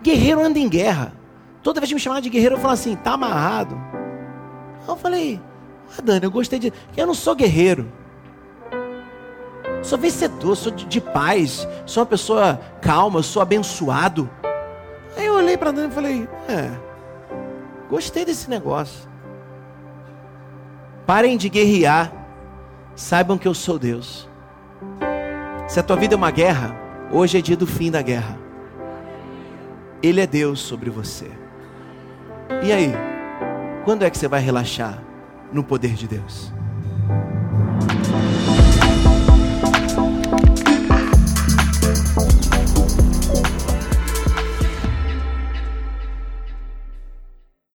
Guerreiro 0.01 0.41
anda 0.41 0.59
em 0.61 0.69
guerra. 0.69 1.13
Toda 1.65 1.81
vez 1.81 1.89
que 1.89 1.95
me 1.95 2.01
chamava 2.01 2.23
de 2.23 2.31
guerreiro, 2.31 2.55
eu 2.55 2.59
falava 2.59 2.75
assim, 2.75 2.95
tá 2.95 3.15
amarrado. 3.15 3.77
Eu 4.87 4.97
falei, 4.97 5.41
ah, 5.99 6.01
Dani, 6.01 6.25
eu 6.25 6.31
gostei 6.31 6.61
de. 6.61 6.73
Eu 6.97 7.09
não 7.09 7.15
sou 7.15 7.35
guerreiro. 7.35 7.93
Sou 9.83 9.99
vencedor, 9.99 10.57
sou 10.57 10.71
de, 10.71 10.87
de 10.87 11.01
paz, 11.01 11.67
sou 11.85 12.03
uma 12.03 12.07
pessoa 12.07 12.61
calma, 12.81 13.21
sou 13.21 13.43
abençoado. 13.43 14.31
Aí 15.17 15.27
eu 15.27 15.35
olhei 15.35 15.57
para 15.57 15.73
Dani 15.73 15.89
e 15.89 15.95
falei, 15.95 16.29
é, 16.49 16.71
gostei 17.89 18.25
desse 18.25 18.49
negócio. 18.49 19.11
Parem 21.05 21.37
de 21.37 21.49
guerrear, 21.49 22.13
saibam 22.95 23.37
que 23.37 23.49
eu 23.49 23.55
sou 23.55 23.77
Deus. 23.77 24.30
Se 25.71 25.79
a 25.79 25.85
tua 25.85 25.95
vida 25.95 26.15
é 26.15 26.17
uma 26.17 26.33
guerra, 26.33 26.75
hoje 27.13 27.39
é 27.39 27.41
dia 27.41 27.57
do 27.57 27.65
fim 27.65 27.93
da 27.93 28.03
guerra. 28.03 28.37
Ele 30.03 30.21
é 30.21 30.27
Deus 30.27 30.59
sobre 30.59 30.91
você. 30.91 31.31
E 32.65 32.73
aí? 32.73 32.93
Quando 33.85 34.03
é 34.03 34.11
que 34.11 34.19
você 34.19 34.27
vai 34.27 34.41
relaxar 34.41 35.01
no 35.53 35.63
poder 35.63 35.95
de 35.95 36.09
Deus? 36.09 36.53